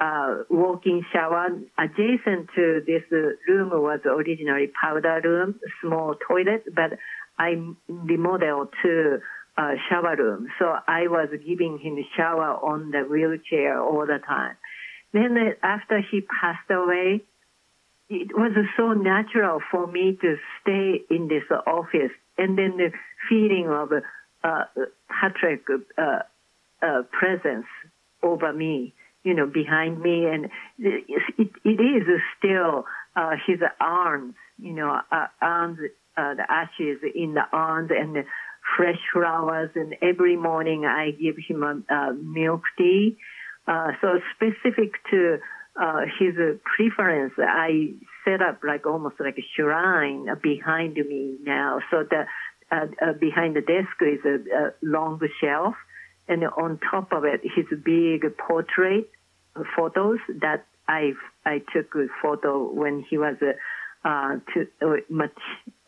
uh, 0.00 0.42
walking 0.50 1.04
shower. 1.12 1.48
Adjacent 1.78 2.48
to 2.56 2.82
this 2.86 3.02
room 3.48 3.70
was 3.70 4.00
originally 4.04 4.70
powder 4.80 5.20
room, 5.22 5.60
small 5.80 6.14
toilet, 6.26 6.64
but 6.74 6.98
I 7.38 7.54
remodeled 7.88 8.68
to 8.82 9.18
uh, 9.56 9.72
shower 9.88 10.16
room. 10.16 10.48
So 10.58 10.66
I 10.88 11.02
was 11.08 11.28
giving 11.46 11.78
him 11.78 11.98
shower 12.16 12.54
on 12.54 12.90
the 12.90 13.00
wheelchair 13.00 13.80
all 13.80 14.06
the 14.06 14.18
time. 14.26 14.56
Then 15.12 15.36
after 15.62 16.00
he 16.10 16.22
passed 16.22 16.70
away, 16.70 17.22
it 18.08 18.30
was 18.34 18.52
so 18.76 18.92
natural 18.92 19.60
for 19.70 19.86
me 19.86 20.18
to 20.20 20.36
stay 20.60 21.02
in 21.10 21.28
this 21.28 21.44
office. 21.66 22.12
And 22.38 22.58
then 22.58 22.76
the 22.76 22.90
feeling 23.28 23.68
of 23.68 23.90
uh, 24.44 24.64
uh, 25.98 26.18
uh, 26.82 27.02
presence 27.12 27.66
over 28.22 28.52
me, 28.52 28.94
you 29.24 29.34
know, 29.34 29.46
behind 29.46 30.00
me. 30.00 30.26
And 30.26 30.46
it, 30.78 31.50
it 31.64 31.80
is 31.80 32.20
still 32.38 32.84
uh, 33.16 33.32
his 33.46 33.60
arms, 33.80 34.34
you 34.58 34.72
know, 34.72 35.00
uh, 35.10 35.26
arms, 35.40 35.78
uh, 36.16 36.34
the 36.34 36.44
ashes 36.48 36.98
in 37.14 37.34
the 37.34 37.44
arms 37.52 37.90
and 37.90 38.24
fresh 38.76 38.98
flowers. 39.12 39.70
And 39.74 39.94
every 40.02 40.36
morning 40.36 40.84
I 40.84 41.10
give 41.10 41.36
him 41.48 41.62
a, 41.62 41.94
a 41.94 42.14
milk 42.14 42.62
tea. 42.76 43.16
Uh, 43.66 43.92
so 44.00 44.20
specific 44.34 44.94
to 45.10 45.38
uh, 45.80 46.00
his 46.18 46.34
preference, 46.64 47.32
I 47.38 47.94
set 48.24 48.42
up 48.42 48.60
like 48.66 48.86
almost 48.86 49.16
like 49.20 49.38
a 49.38 49.46
shrine 49.56 50.26
behind 50.42 50.94
me 50.94 51.36
now. 51.42 51.78
So 51.90 52.04
the 52.08 52.20
uh, 52.20 52.24
behind 53.20 53.56
the 53.56 53.60
desk 53.60 53.96
is 54.00 54.24
a, 54.24 54.36
a, 54.56 54.72
long 54.82 55.20
shelf, 55.40 55.74
and 56.28 56.44
on 56.44 56.78
top 56.90 57.12
of 57.12 57.24
it, 57.24 57.40
his 57.42 57.66
big 57.84 58.24
portrait 58.38 59.10
photos 59.76 60.18
that 60.40 60.64
I 60.88 61.12
I 61.44 61.62
took 61.74 61.94
a 61.94 62.06
photo 62.20 62.70
when 62.72 63.04
he 63.08 63.18
was 63.18 63.36
uh, 63.42 64.08
uh, 64.08 64.36
uh, 64.80 64.96
much 65.08 65.38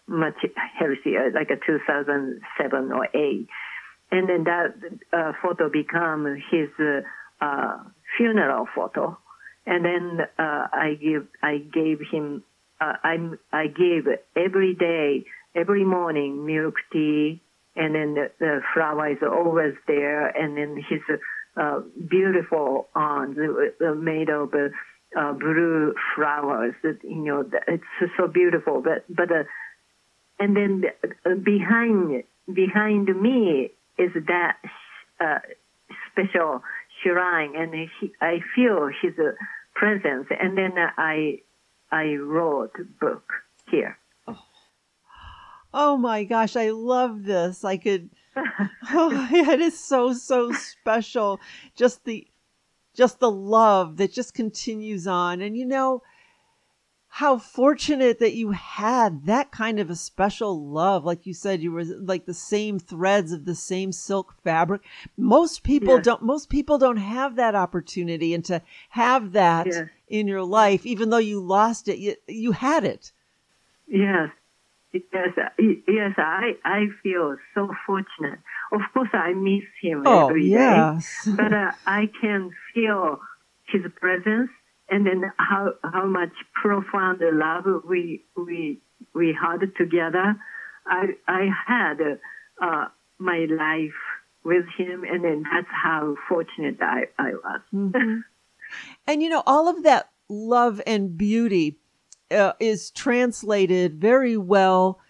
much 0.07 0.37
healthier, 0.79 1.31
like 1.35 1.51
a 1.51 1.57
2007 1.57 2.93
or 2.93 3.09
8. 3.15 3.49
And 4.11 4.29
then 4.29 4.45
that 4.45 4.75
uh, 5.13 5.33
photo 5.43 5.71
become 5.71 6.27
his 6.51 6.69
uh, 7.41 7.79
funeral 8.17 8.67
photo. 8.75 9.19
And 9.67 9.85
then 9.85 10.21
uh, 10.39 10.67
I 10.73 10.99
give 11.01 11.27
I 11.43 11.59
gave 11.59 12.01
him 12.13 12.43
uh, 12.81 12.95
I 13.03 13.17
I 13.53 13.67
gave 13.67 14.07
every 14.37 14.75
day 14.75 15.25
every 15.55 15.85
morning 15.85 16.47
milk 16.47 16.75
tea 16.93 17.41
and 17.77 17.95
then 17.95 18.15
the, 18.15 18.31
the 18.39 18.61
flower 18.73 19.11
is 19.11 19.19
always 19.23 19.75
there 19.87 20.27
and 20.29 20.57
then 20.57 20.77
his 20.89 21.01
uh, 21.57 21.81
beautiful 22.09 22.89
arms 22.95 23.37
made 23.97 24.29
of 24.29 24.53
uh, 24.55 25.33
blue 25.33 25.95
flowers 26.15 26.75
that 26.83 26.99
you 27.03 27.25
know 27.25 27.45
it's 27.69 28.13
so 28.17 28.27
beautiful 28.27 28.83
but 28.83 29.05
but 29.09 29.31
uh, 29.31 29.45
and 30.39 30.57
then 30.57 30.85
uh, 31.25 31.35
behind 31.35 32.25
behind 32.53 33.07
me 33.21 33.71
is 33.99 34.11
that 34.27 34.57
uh, 35.21 35.39
special 36.11 36.63
shrine, 37.03 37.55
and 37.57 37.75
he, 37.75 38.13
I 38.21 38.41
feel 38.55 38.89
his 39.03 39.15
presence. 39.75 40.27
And 40.31 40.57
then 40.57 40.73
I 40.77 41.41
I 41.91 42.15
wrote 42.17 42.73
book 43.01 43.25
here. 43.71 43.99
Oh. 45.75 45.97
my 45.97 46.25
gosh, 46.25 46.57
I 46.57 46.71
love 46.71 47.25
this. 47.25 47.65
I 47.65 47.77
could. 47.77 48.11
oh, 48.37 49.29
it 49.33 49.61
is 49.61 49.79
so 49.79 50.13
so 50.13 50.53
special. 50.53 51.41
Just 51.77 52.05
the 52.05 52.27
just 52.95 53.21
the 53.21 53.31
love 53.31 53.97
that 53.97 54.13
just 54.13 54.35
continues 54.35 55.07
on, 55.07 55.41
and 55.41 55.57
you 55.57 55.67
know 55.67 56.03
how 57.15 57.39
fortunate 57.39 58.19
that 58.19 58.35
you 58.35 58.51
had 58.51 59.25
that 59.27 59.53
kind 59.53 59.79
of 59.79 59.89
a 59.89 59.95
special 59.95 60.69
love. 60.69 61.05
Like 61.05 61.27
you 61.27 61.33
said, 61.33 61.63
you 61.63 61.71
were 61.71 61.85
like 61.85 62.27
the 62.27 62.35
same 62.35 62.81
threads 62.81 63.31
of 63.31 63.45
the 63.45 63.55
same 63.55 63.93
silk 63.93 64.35
fabric. 64.43 64.83
Most 65.17 65.63
people 65.63 65.95
yes. 65.95 66.05
don't, 66.05 66.23
most 66.23 66.49
people 66.49 66.77
don't 66.77 66.97
have 66.97 67.37
that 67.37 67.55
opportunity 67.55 68.35
and 68.35 68.45
to 68.47 68.61
have 68.89 69.31
that 69.31 69.69
yes. 69.69 69.87
in 70.09 70.27
your 70.27 70.43
life, 70.43 70.85
even 70.85 71.11
though 71.11 71.19
you 71.19 71.39
lost 71.39 71.87
it, 71.87 71.99
you, 71.99 72.17
you 72.27 72.51
had 72.51 72.85
it. 72.85 73.13
Yes. 73.87 74.31
Yes, 74.95 75.31
yes, 75.89 76.13
I 76.19 76.53
I 76.65 76.87
feel 77.03 77.37
so 77.55 77.69
fortunate. 77.87 78.39
Of 78.73 78.81
course, 78.93 79.09
I 79.13 79.33
miss 79.33 79.65
him 79.83 80.05
Oh, 80.07 80.29
every 80.29 80.49
day, 80.49 80.55
yes. 80.55 81.29
but 81.37 81.53
uh, 81.53 81.73
I 81.87 82.09
can 82.21 82.51
feel 82.73 83.19
his 83.67 83.83
presence, 84.01 84.51
and 84.89 85.05
then 85.05 85.33
how 85.37 85.73
how 85.83 86.07
much 86.07 86.33
profound 86.55 87.21
love 87.23 87.65
we 87.89 88.25
we 88.37 88.81
we 89.15 89.37
had 89.41 89.61
together. 89.77 90.37
I 90.87 91.07
I 91.27 91.49
had 91.67 91.99
uh, 92.63 92.85
my 93.19 93.47
life 93.51 93.99
with 94.45 94.67
him, 94.79 95.03
and 95.11 95.25
then 95.25 95.43
that's 95.43 95.67
how 95.71 96.15
fortunate 96.29 96.77
I 96.81 97.07
I 97.19 97.31
was. 97.33 97.61
Mhm. 97.75 98.23
And 99.07 99.23
you 99.23 99.29
know, 99.29 99.43
all 99.47 99.67
of 99.69 99.83
that 99.83 100.11
love 100.29 100.81
and 100.87 101.19
beauty 101.19 101.79
uh, 102.35 102.53
is 102.61 102.91
translated 102.91 104.01
very 104.01 104.37
well 104.37 105.01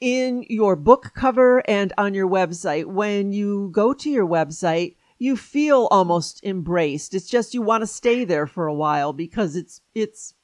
in 0.00 0.44
your 0.48 0.76
book 0.76 1.12
cover 1.14 1.62
and 1.68 1.92
on 1.96 2.14
your 2.14 2.28
website. 2.28 2.84
When 2.86 3.32
you 3.32 3.70
go 3.72 3.92
to 3.94 4.10
your 4.10 4.26
website, 4.26 4.96
you 5.18 5.36
feel 5.36 5.88
almost 5.90 6.44
embraced. 6.44 7.14
It's 7.14 7.28
just 7.28 7.54
you 7.54 7.62
want 7.62 7.82
to 7.82 7.86
stay 7.86 8.24
there 8.24 8.46
for 8.46 8.66
a 8.66 8.74
while 8.74 9.12
because 9.12 9.56
it's 9.56 9.80
it's 9.94 10.34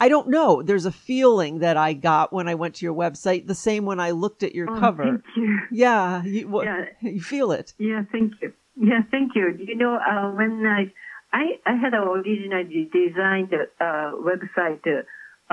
I 0.00 0.08
don't 0.08 0.28
know. 0.30 0.62
There's 0.62 0.86
a 0.86 0.92
feeling 0.92 1.58
that 1.58 1.76
I 1.76 1.92
got 1.92 2.32
when 2.32 2.48
I 2.48 2.54
went 2.54 2.76
to 2.76 2.86
your 2.86 2.94
website, 2.94 3.46
the 3.46 3.54
same 3.54 3.84
when 3.84 4.00
I 4.00 4.10
looked 4.12 4.42
at 4.42 4.54
your 4.54 4.70
Oh, 4.70 4.78
cover. 4.80 5.04
Thank 5.04 5.24
you. 5.36 5.58
Yeah, 5.70 6.22
you, 6.24 6.48
wha- 6.48 6.62
Yeah. 6.62 6.84
you 7.00 7.20
feel 7.20 7.52
it. 7.52 7.74
Yeah, 7.78 8.02
thank 8.10 8.32
you. 8.40 8.52
Yeah, 8.76 9.02
thank 9.10 9.32
you. 9.36 9.56
You 9.58 9.76
know, 9.76 9.94
uh, 9.94 10.30
when 10.32 10.64
I, 10.66 10.92
I, 11.32 11.60
I 11.66 11.76
had 11.76 11.94
originally 11.94 12.90
designed 12.92 13.52
a 13.52 13.84
uh, 13.84 14.12
website 14.16 14.82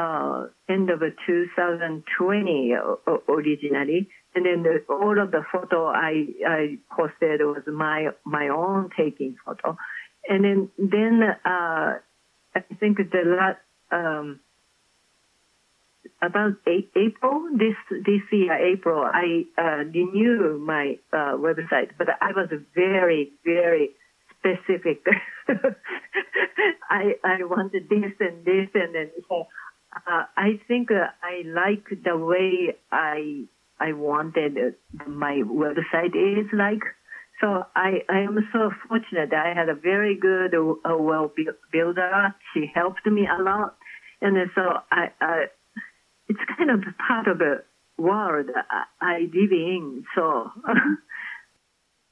uh, 0.01 0.47
end 0.69 0.89
of 0.89 0.99
2020 0.99 2.73
uh, 2.73 3.11
originally, 3.29 4.09
and 4.35 4.45
then 4.45 4.63
the, 4.63 4.83
all 4.89 5.21
of 5.21 5.31
the 5.31 5.43
photo 5.51 5.87
I, 5.87 6.25
I 6.47 6.77
posted 6.95 7.41
was 7.41 7.63
my 7.67 8.09
my 8.25 8.47
own 8.49 8.89
taking 8.97 9.35
photo, 9.45 9.77
and 10.27 10.43
then 10.43 10.69
then 10.77 11.21
uh, 11.45 11.99
I 12.55 12.59
think 12.79 12.97
the 12.97 13.23
last. 13.25 13.59
Um, 13.91 14.39
about 16.23 16.53
April 16.67 17.49
this 17.57 17.75
this 17.89 18.21
year 18.31 18.53
April 18.53 19.03
I 19.03 19.43
uh, 19.57 19.83
my 20.59 20.97
uh, 21.11 21.33
website, 21.35 21.89
but 21.97 22.07
I 22.21 22.31
was 22.31 22.49
very 22.75 23.31
very 23.43 23.89
specific. 24.37 25.05
I 26.89 27.15
I 27.23 27.43
wanted 27.43 27.89
this 27.89 28.13
and 28.19 28.45
this 28.45 28.69
and 28.73 28.95
then 28.95 29.11
so 29.27 29.47
uh, 29.95 30.23
I 30.37 30.59
think 30.67 30.89
uh, 30.91 31.07
I 31.21 31.43
like 31.45 31.87
the 32.03 32.17
way 32.17 32.75
I 32.91 33.45
I 33.79 33.93
wanted 33.93 34.57
uh, 34.57 35.09
my 35.09 35.41
website 35.45 36.15
is 36.15 36.47
like. 36.53 36.83
So 37.39 37.65
I, 37.75 38.03
I 38.07 38.19
am 38.19 38.37
so 38.53 38.69
fortunate. 38.87 39.33
I 39.33 39.53
had 39.55 39.67
a 39.67 39.73
very 39.73 40.15
good, 40.15 40.53
uh, 40.53 40.95
well 40.95 41.31
bu- 41.35 41.57
builder. 41.71 42.35
She 42.53 42.69
helped 42.71 43.05
me 43.07 43.27
a 43.27 43.41
lot, 43.41 43.77
and 44.21 44.37
so 44.53 44.61
I, 44.91 45.09
I 45.19 45.45
it's 46.27 46.39
kind 46.55 46.69
of 46.69 46.81
part 47.07 47.27
of 47.27 47.39
the 47.39 47.63
world 47.97 48.45
I, 48.69 48.83
I 49.01 49.19
live 49.21 49.51
in. 49.51 50.05
So 50.15 50.51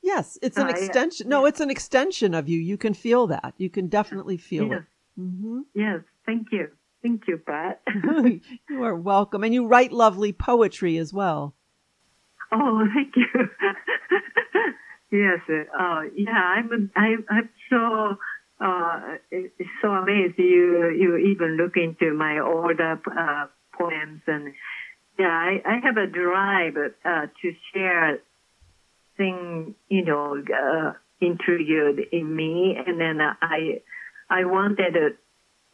Yes, 0.01 0.37
it's 0.41 0.57
an 0.57 0.67
I- 0.67 0.69
extension. 0.71 1.29
No, 1.29 1.45
it's 1.45 1.59
an 1.59 1.69
extension 1.69 2.33
of 2.33 2.47
you. 2.49 2.59
You 2.59 2.77
can 2.77 2.93
feel 2.93 3.27
that. 3.27 3.53
You 3.57 3.69
can 3.69 3.87
definitely 3.87 4.37
feel 4.37 4.71
yes, 4.71 4.81
it. 4.81 5.21
hmm 5.21 5.61
yes, 5.75 5.99
thank 6.25 6.47
you, 6.51 6.69
thank 7.01 7.27
you, 7.27 7.38
Pat. 7.38 7.81
you 8.69 8.83
are 8.83 8.95
welcome. 8.95 9.43
And 9.43 9.53
you 9.53 9.67
write 9.67 9.91
lovely 9.91 10.33
poetry 10.33 10.97
as 10.97 11.13
well. 11.13 11.53
oh, 12.51 12.88
thank 12.93 13.15
you. 13.15 13.49
yes, 15.12 15.39
uh, 15.49 16.01
yeah, 16.15 16.31
I'm, 16.31 16.91
I'm, 16.95 17.25
I'm 17.29 17.49
so. 17.69 18.17
Uh, 18.62 19.15
it's 19.31 19.69
so 19.81 19.88
amazed 19.88 20.38
you 20.38 20.89
you 20.89 21.15
even 21.15 21.55
look 21.55 21.77
into 21.77 22.13
my 22.13 22.39
older 22.39 22.99
uh, 23.17 23.45
poems 23.71 24.21
and 24.27 24.53
yeah 25.17 25.27
I, 25.27 25.62
I 25.65 25.79
have 25.81 25.95
a 25.95 26.07
drive 26.07 26.75
uh, 26.75 27.27
to 27.41 27.53
share 27.73 28.19
thing 29.15 29.75
you 29.88 30.03
know 30.03 30.43
uh, 30.53 30.91
intrigued 31.21 32.01
in 32.12 32.35
me 32.35 32.77
and 32.85 32.99
then 32.99 33.21
I 33.21 33.81
I 34.29 34.43
wanted 34.43 35.17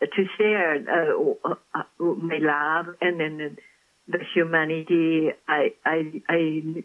to 0.05 0.25
share 0.37 0.75
uh, 0.75 1.49
uh, 1.73 1.83
my 2.03 2.37
love 2.39 2.95
and 3.01 3.19
then 3.19 3.57
the 4.07 4.19
humanity 4.33 5.29
I 5.47 5.73
I 5.85 6.21
I 6.29 6.83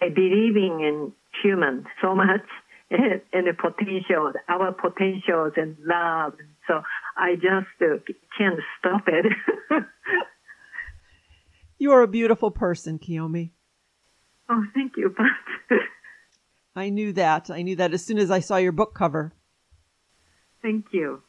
I 0.00 0.08
believing 0.08 0.80
in 0.80 1.12
human 1.42 1.86
so 2.00 2.14
much 2.14 2.46
and, 2.90 3.20
and 3.32 3.46
the 3.46 3.52
potentials, 3.52 4.34
our 4.48 4.72
potentials 4.72 5.52
and 5.56 5.76
love. 5.84 6.34
So 6.66 6.82
I 7.16 7.34
just 7.34 7.74
uh, 7.80 7.98
can't 8.36 8.60
stop 8.78 9.02
it. 9.06 9.26
You 11.78 11.92
are 11.92 12.02
a 12.02 12.08
beautiful 12.08 12.50
person, 12.50 12.98
Kiyomi. 12.98 13.50
oh, 14.48 14.64
thank 14.72 14.96
you, 14.96 15.10
Pat. 15.10 15.78
I 16.76 16.88
knew 16.88 17.12
that. 17.12 17.50
I 17.50 17.62
knew 17.62 17.76
that 17.76 17.92
as 17.92 18.04
soon 18.04 18.18
as 18.18 18.30
I 18.30 18.40
saw 18.40 18.56
your 18.56 18.72
book 18.72 18.94
cover. 18.94 19.34
thank 20.62 20.86
you. 20.92 21.22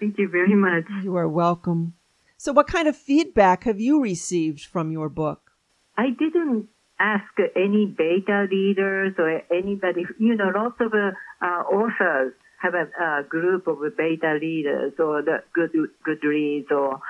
Thank 0.00 0.18
you 0.18 0.28
very 0.28 0.54
much. 0.54 0.84
You 1.02 1.14
are 1.16 1.28
welcome. 1.28 1.92
So, 2.38 2.52
what 2.54 2.66
kind 2.66 2.88
of 2.88 2.96
feedback 2.96 3.64
have 3.64 3.80
you 3.80 4.00
received 4.00 4.64
from 4.64 4.90
your 4.90 5.10
book? 5.10 5.52
I 5.98 6.08
didn't 6.18 6.68
ask 6.98 7.30
any 7.54 7.84
beta 7.84 8.46
readers 8.50 9.14
or 9.18 9.42
anybody. 9.52 10.06
You 10.18 10.36
know, 10.36 10.50
lots 10.54 10.80
of 10.80 10.94
uh, 10.94 11.10
uh, 11.42 11.44
authors 11.44 12.32
have 12.62 12.72
a, 12.74 12.88
uh 13.02 13.22
group 13.22 13.66
of 13.66 13.78
beta 13.94 14.38
readers 14.40 14.94
or 14.98 15.20
the 15.20 15.42
good 15.52 15.72
Goodreads 16.06 16.70
or. 16.70 17.00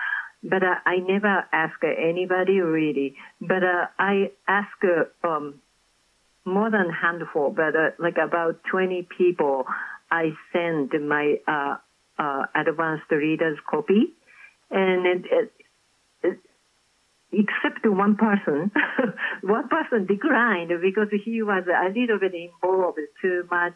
But 0.43 0.65
uh, 0.65 0.75
I 0.85 0.97
never 0.97 1.45
ask 1.53 1.79
anybody 1.85 2.61
really. 2.61 3.15
But 3.41 3.63
uh, 3.63 3.87
I 4.01 4.33
ask 4.49 4.77
uh, 4.83 5.29
um, 5.29 5.61
more 6.45 6.71
than 6.71 6.89
handful, 6.91 7.51
but 7.51 7.77
uh, 7.77 7.91
like 8.01 8.17
about 8.17 8.61
20 8.69 9.07
people. 9.17 9.67
I 10.11 10.31
send 10.53 10.91
my 11.09 11.37
uh, 12.21 12.43
advanced 12.55 13.11
readers 13.11 13.59
copy, 13.69 14.15
and 14.71 15.07
it, 15.07 15.25
it, 15.33 15.53
it, 16.23 16.39
except 17.33 17.87
one 17.87 18.17
person. 18.17 18.71
one 19.43 19.69
person 19.69 20.07
declined 20.07 20.71
because 20.83 21.09
he 21.25 21.43
was 21.43 21.65
a 21.67 21.89
little 21.89 22.19
bit 22.19 22.35
involved 22.35 22.99
too 23.23 23.45
much 23.51 23.75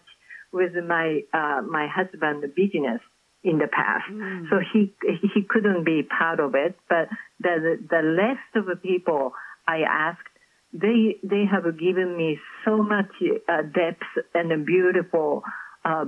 with 0.52 0.72
my 0.86 1.20
uh, 1.32 1.62
my 1.62 1.88
husband's 1.88 2.46
business 2.54 3.00
in 3.42 3.58
the 3.58 3.66
past. 3.66 4.04
So 4.50 4.56
he 4.72 4.92
he 5.34 5.42
couldn't 5.48 5.84
be 5.84 6.02
part 6.02 6.38
of 6.38 6.54
it. 6.54 6.76
But 6.88 7.08
the 7.40 7.78
the 7.88 8.02
rest 8.16 8.56
of 8.56 8.66
the 8.66 8.76
people 8.76 9.32
I 9.66 9.80
asked, 9.88 10.36
they 10.72 11.16
they 11.22 11.44
have 11.50 11.64
given 11.78 12.16
me 12.16 12.38
so 12.64 12.76
much 12.76 13.10
uh, 13.48 13.62
depth 13.62 14.04
and 14.34 14.66
beautiful 14.66 15.42
uh, 15.84 16.04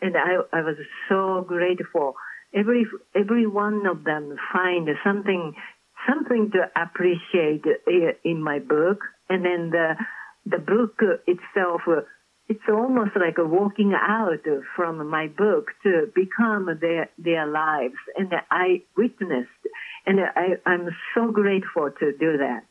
and 0.00 0.16
I 0.16 0.36
I 0.52 0.62
was 0.62 0.76
so 1.08 1.44
grateful. 1.46 2.14
Every 2.54 2.86
every 3.14 3.46
one 3.46 3.86
of 3.86 4.04
them 4.04 4.36
find 4.52 4.88
something 5.04 5.54
something 6.08 6.50
to 6.52 6.70
appreciate 6.80 7.64
in 8.24 8.42
my 8.42 8.58
book, 8.58 9.00
and 9.28 9.44
then 9.44 9.70
the 9.70 9.94
the 10.46 10.58
book 10.58 11.00
itself. 11.26 11.82
It's 12.48 12.60
almost 12.68 13.10
like 13.16 13.38
a 13.38 13.44
walking 13.44 13.92
out 13.92 14.46
from 14.76 15.10
my 15.10 15.26
book 15.26 15.72
to 15.82 16.12
become 16.14 16.70
their 16.80 17.10
their 17.18 17.46
lives, 17.46 17.98
and 18.16 18.32
I 18.50 18.82
witnessed, 18.96 19.62
and 20.06 20.20
I 20.20 20.56
I'm 20.64 20.88
so 21.14 21.32
grateful 21.32 21.90
to 21.98 22.12
do 22.12 22.38
that. 22.38 22.62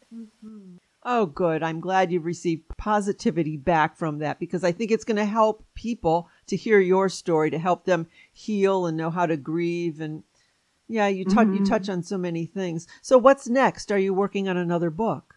Oh, 1.08 1.28
good. 1.28 1.62
I'm 1.62 1.82
glad 1.82 2.12
you've 2.12 2.26
received 2.26 2.64
positivity 2.78 3.58
back 3.58 3.96
from 3.96 4.18
that 4.20 4.40
because 4.40 4.64
I 4.64 4.72
think 4.72 4.90
it's 4.90 5.04
going 5.04 5.18
to 5.18 5.26
help 5.26 5.64
people 5.76 6.28
to 6.48 6.56
hear 6.56 6.80
your 6.80 7.10
story, 7.10 7.52
to 7.52 7.60
help 7.60 7.86
them 7.86 8.08
heal 8.34 8.88
and 8.88 8.98
know 8.98 9.12
how 9.12 9.28
to 9.28 9.38
grieve. 9.38 10.02
And 10.02 10.24
yeah, 10.88 11.08
you 11.08 11.24
touch 11.24 11.48
you 11.48 11.64
touch 11.64 11.90
on 11.90 12.02
so 12.02 12.18
many 12.18 12.48
things. 12.48 12.88
So, 13.04 13.20
what's 13.20 13.48
next? 13.48 13.92
Are 13.92 14.00
you 14.00 14.16
working 14.16 14.50
on 14.50 14.58
another 14.58 14.90
book? 14.90 15.36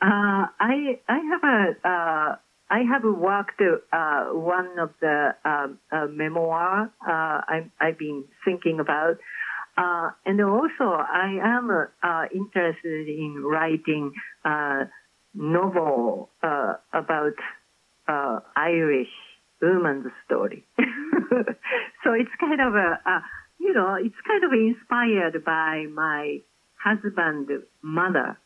Uh, 0.00 0.48
I 0.58 0.98
I 1.06 1.18
have 1.18 1.44
a 1.44 1.88
uh, 1.88 2.36
I 2.70 2.82
have 2.84 3.02
worked 3.02 3.60
uh, 3.60 4.26
one 4.26 4.78
of 4.78 4.90
the 5.00 5.34
uh, 5.44 5.66
uh, 5.90 6.06
memoir 6.06 6.90
uh, 7.02 7.10
I, 7.10 7.68
I've 7.80 7.98
been 7.98 8.24
thinking 8.44 8.78
about, 8.78 9.18
uh, 9.82 10.10
and 10.26 10.40
also 10.42 10.86
I 11.24 11.28
am 11.42 11.66
uh, 12.02 12.24
interested 12.34 13.08
in 13.08 13.42
writing 13.52 14.12
a 14.44 14.80
novel 15.34 16.28
uh, 16.42 16.74
about 16.92 17.38
uh, 18.06 18.40
Irish 18.56 19.14
woman's 19.62 20.12
story. 20.26 20.64
so 20.78 22.08
it's 22.12 22.34
kind 22.38 22.60
of 22.60 22.74
a, 22.74 22.98
you 23.58 23.72
know 23.72 23.94
it's 24.06 24.20
kind 24.26 24.44
of 24.44 24.52
inspired 24.52 25.44
by 25.44 25.86
my 26.04 26.38
husband's 26.84 27.50
mother 27.82 28.38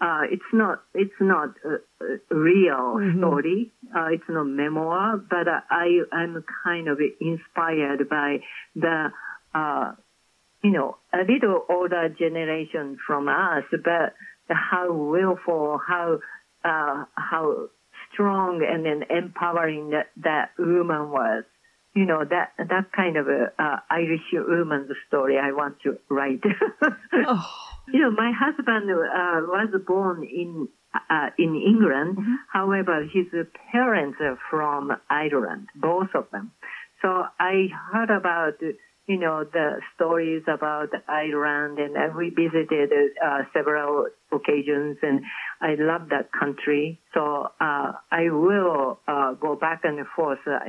uh, 0.00 0.22
it's 0.30 0.50
not 0.52 0.82
it's 0.94 1.20
not 1.20 1.50
a, 1.64 1.74
a 2.04 2.34
real 2.34 2.96
Mhm. 2.98 3.18
story. 3.18 3.70
Uh, 3.94 4.08
it's 4.16 4.28
not 4.28 4.44
memoir, 4.44 5.18
but 5.18 5.46
uh, 5.46 5.60
I 5.70 6.00
I'm 6.12 6.42
kind 6.64 6.88
of 6.88 6.98
inspired 7.20 8.08
by 8.08 8.40
the 8.74 9.12
uh, 9.54 9.92
you 10.62 10.70
know 10.70 10.96
a 11.12 11.18
little 11.30 11.64
older 11.68 12.08
generation 12.08 12.98
from 13.06 13.28
us, 13.28 13.64
but 13.70 14.14
how 14.48 14.92
willful, 14.92 15.80
how 15.86 16.18
uh, 16.64 17.04
how 17.14 17.68
strong 18.12 18.62
and 18.68 18.84
then 18.84 19.04
empowering 19.08 19.90
that 19.90 20.08
that 20.24 20.50
woman 20.58 21.10
was. 21.10 21.44
You 21.94 22.04
know 22.06 22.24
that 22.24 22.52
that 22.58 22.92
kind 22.92 23.16
of 23.16 23.26
a 23.28 23.52
uh, 23.58 23.76
Irish 23.90 24.22
woman's 24.32 24.90
story. 25.08 25.38
I 25.38 25.52
want 25.52 25.80
to 25.82 25.98
write. 26.08 26.42
Oh, 27.12 27.46
You 27.92 28.00
know, 28.02 28.10
my 28.12 28.30
husband 28.38 28.88
uh, 28.90 29.40
was 29.50 29.68
born 29.86 30.22
in 30.22 30.68
uh, 30.94 31.30
in 31.38 31.56
England. 31.56 32.18
Mhm. 32.18 32.36
However, 32.52 33.02
his 33.02 33.26
parents 33.72 34.18
are 34.20 34.38
from 34.50 34.92
Ireland, 35.08 35.68
both 35.74 36.14
of 36.14 36.30
them. 36.30 36.52
So 37.02 37.08
I 37.40 37.68
heard 37.90 38.10
about 38.10 38.58
you 39.10 39.18
know 39.18 39.42
the 39.42 39.80
stories 39.96 40.44
about 40.46 40.90
Ireland, 41.08 41.80
and 41.80 41.96
uh, 41.96 42.16
we 42.16 42.30
visited 42.30 42.92
uh, 43.20 43.40
several 43.52 44.06
occasions, 44.30 44.98
and 45.02 45.22
I 45.60 45.74
love 45.76 46.10
that 46.10 46.30
country. 46.30 47.00
So 47.12 47.48
uh, 47.60 47.92
I 48.12 48.30
will 48.30 49.00
uh, 49.08 49.32
go 49.32 49.56
back 49.56 49.80
and 49.82 49.98
forth 50.14 50.38
uh, 50.46 50.60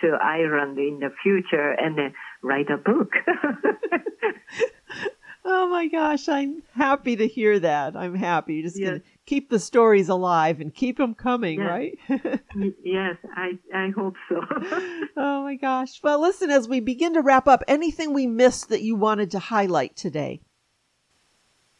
to 0.00 0.18
Ireland 0.20 0.76
in 0.76 0.98
the 0.98 1.10
future 1.22 1.70
and 1.70 1.96
then 1.96 2.14
write 2.42 2.68
a 2.68 2.78
book. 2.78 3.12
oh 5.44 5.68
my 5.68 5.88
gosh, 5.88 6.28
I'm 6.28 6.62
happy 6.74 7.16
to 7.16 7.26
hear 7.26 7.58
that. 7.60 7.96
I'm 7.96 8.14
happy. 8.14 8.54
You're 8.54 8.64
just 8.64 8.78
Yes. 8.78 8.88
gonna 8.88 9.02
keep 9.26 9.50
the 9.50 9.58
stories 9.58 10.08
alive 10.08 10.60
and 10.60 10.74
keep 10.74 10.96
them 10.98 11.14
coming, 11.14 11.58
Yes. 11.60 11.68
right? 11.68 11.98
yes, 12.82 13.16
I 13.36 13.58
I 13.74 13.90
hope 13.90 14.14
so. 14.28 14.40
oh 15.16 15.42
my 15.42 15.56
gosh. 15.56 16.00
Well, 16.02 16.20
listen, 16.20 16.50
as 16.50 16.68
we 16.68 16.80
begin 16.80 17.14
to 17.14 17.20
wrap 17.22 17.46
up, 17.48 17.62
anything 17.68 18.12
we 18.12 18.26
missed 18.26 18.68
that 18.70 18.82
you 18.82 18.96
wanted 18.96 19.30
to 19.32 19.38
highlight 19.38 19.96
today? 19.96 20.40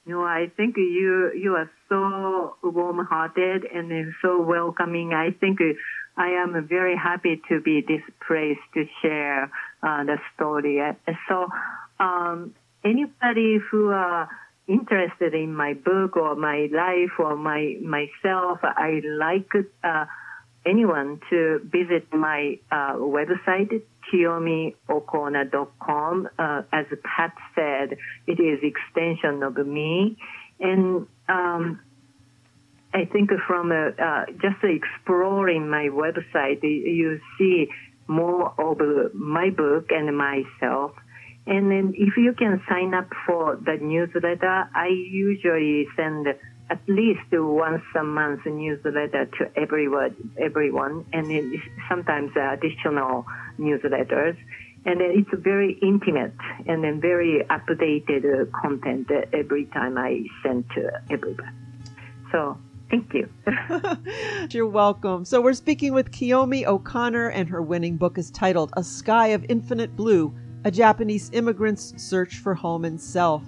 No, 0.07 0.22
I 0.22 0.50
think 0.57 0.77
you 0.77 1.33
you 1.35 1.55
are 1.57 1.70
so 1.88 2.57
warm-hearted 2.62 3.64
and 3.64 4.12
so 4.20 4.42
welcoming. 4.42 5.14
I 5.14 5.31
think 5.31 5.61
I 6.16 6.29
am 6.29 6.66
very 6.68 6.94
happy 6.96 7.40
to 7.48 7.61
be 7.61 7.81
this 7.81 8.03
place 8.27 8.59
to 8.74 8.85
share 9.00 9.44
uh, 9.83 10.05
the 10.05 10.18
story. 10.35 10.81
Uh, 10.81 10.92
So, 11.29 11.48
um, 11.98 12.55
anybody 12.85 13.59
who 13.70 13.90
are 13.90 14.29
interested 14.66 15.35
in 15.35 15.55
my 15.55 15.75
book 15.75 16.16
or 16.16 16.35
my 16.37 16.68
life 16.73 17.11
or 17.18 17.37
my 17.37 17.77
myself, 17.83 18.61
I 18.62 19.03
like 19.05 19.51
uh, 19.83 20.07
anyone 20.66 21.20
to 21.31 21.61
visit 21.64 22.12
my 22.12 22.59
uh, 22.70 22.94
website, 22.94 23.83
KiyomiO'Connor.com. 24.12 26.29
Uh, 26.38 26.62
as 26.73 26.87
Pat 27.03 27.35
said, 27.55 27.97
it 28.27 28.38
is 28.40 28.61
extension 28.62 29.42
of 29.42 29.57
me. 29.66 30.18
And 30.61 31.07
um, 31.29 31.81
I 32.92 33.07
think 33.07 33.31
from 33.47 33.73
uh, 33.73 34.27
just 34.40 34.62
exploring 34.62 35.68
my 35.68 35.88
website, 35.88 36.62
you 36.62 37.18
see 37.38 37.70
more 38.07 38.53
of 38.59 38.79
my 39.14 39.49
book 39.51 39.90
and 39.90 40.16
myself. 40.16 40.92
And 41.46 41.70
then 41.70 41.92
if 41.96 42.16
you 42.16 42.33
can 42.33 42.62
sign 42.68 42.94
up 42.94 43.09
for 43.26 43.57
the 43.57 43.76
newsletter, 43.76 44.68
I 44.74 44.88
usually 44.88 45.87
send 45.94 46.26
at 46.70 46.80
least 46.88 47.20
once 47.33 47.83
a 47.98 48.02
month 48.02 48.46
newsletter 48.46 49.26
to 49.38 49.50
everyone, 49.54 50.16
everyone, 50.38 51.04
and 51.12 51.28
then 51.28 51.62
sometimes 51.88 52.30
additional 52.37 53.26
newsletters. 53.59 54.37
And 54.87 55.00
then 55.00 55.12
it's 55.14 55.42
very 55.42 55.78
intimate 55.83 56.35
and 56.66 56.85
then 56.85 57.00
very 57.00 57.42
updated 57.50 58.24
uh, 58.24 58.61
content 58.61 59.11
every 59.33 59.66
time 59.66 59.96
I 59.98 60.24
send 60.42 60.64
to 60.74 60.90
everybody. 61.11 61.48
So 62.33 62.59
thank 62.90 63.12
you. 63.14 63.28
You're 64.50 64.66
welcome. 64.66 65.24
So, 65.24 65.40
we're 65.40 65.54
speaking 65.54 65.94
with 65.94 66.11
Kiyomi 66.11 66.66
O'Connor, 66.66 67.28
and 67.28 67.48
her 67.48 67.62
winning 67.62 67.96
book 67.96 68.18
is 68.18 68.30
titled 68.30 68.72
A 68.76 68.85
Sky 68.85 69.28
of 69.28 69.44
Infinite 69.48 69.96
Blue 69.96 70.35
A 70.64 70.70
Japanese 70.70 71.31
Immigrant's 71.33 71.94
Search 72.03 72.37
for 72.38 72.55
Home 72.55 72.85
and 72.85 73.00
Self. 73.00 73.42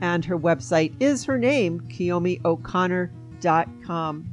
And 0.00 0.24
her 0.24 0.38
website 0.38 0.94
is 1.00 1.24
her 1.24 1.36
name, 1.38 1.80
KiyomiO'Connor.com. 1.88 4.26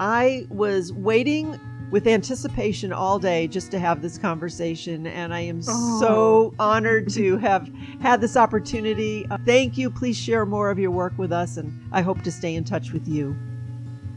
I 0.00 0.46
was 0.50 0.92
waiting 0.92 1.60
with 1.90 2.06
anticipation 2.08 2.92
all 2.92 3.20
day 3.20 3.46
just 3.46 3.70
to 3.70 3.78
have 3.78 4.02
this 4.02 4.18
conversation, 4.18 5.06
and 5.06 5.32
I 5.32 5.40
am 5.40 5.60
Oh. 5.68 6.00
so 6.00 6.54
honored 6.58 7.08
to 7.10 7.36
have 7.38 7.70
had 8.00 8.20
this 8.20 8.36
opportunity. 8.36 9.24
Thank 9.44 9.78
you. 9.78 9.88
Please 9.90 10.16
share 10.16 10.44
more 10.46 10.70
of 10.70 10.78
your 10.80 10.90
work 10.90 11.12
with 11.16 11.30
us, 11.30 11.56
and 11.58 11.80
I 11.92 12.02
hope 12.02 12.22
to 12.22 12.32
stay 12.32 12.56
in 12.56 12.64
touch 12.64 12.90
with 12.92 13.06
you. 13.06 13.36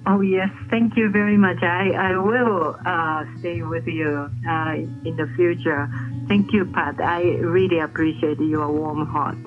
Oh 0.10 0.22
yes, 0.22 0.48
thank 0.70 0.96
you 0.96 1.10
very 1.10 1.36
much. 1.36 1.62
I, 1.62 1.92
I 1.92 2.18
will 2.18 2.78
uh, 2.86 3.26
stay 3.40 3.62
with 3.62 3.86
you 3.88 4.32
uh, 4.48 4.74
in 5.04 5.18
the 5.18 5.30
future. 5.36 5.90
Thank 6.30 6.54
you, 6.54 6.64
Pat. 6.64 7.02
I 7.02 7.24
really 7.44 7.80
appreciate 7.80 8.40
your 8.40 8.72
warm 8.72 9.06
heart. 9.06 9.38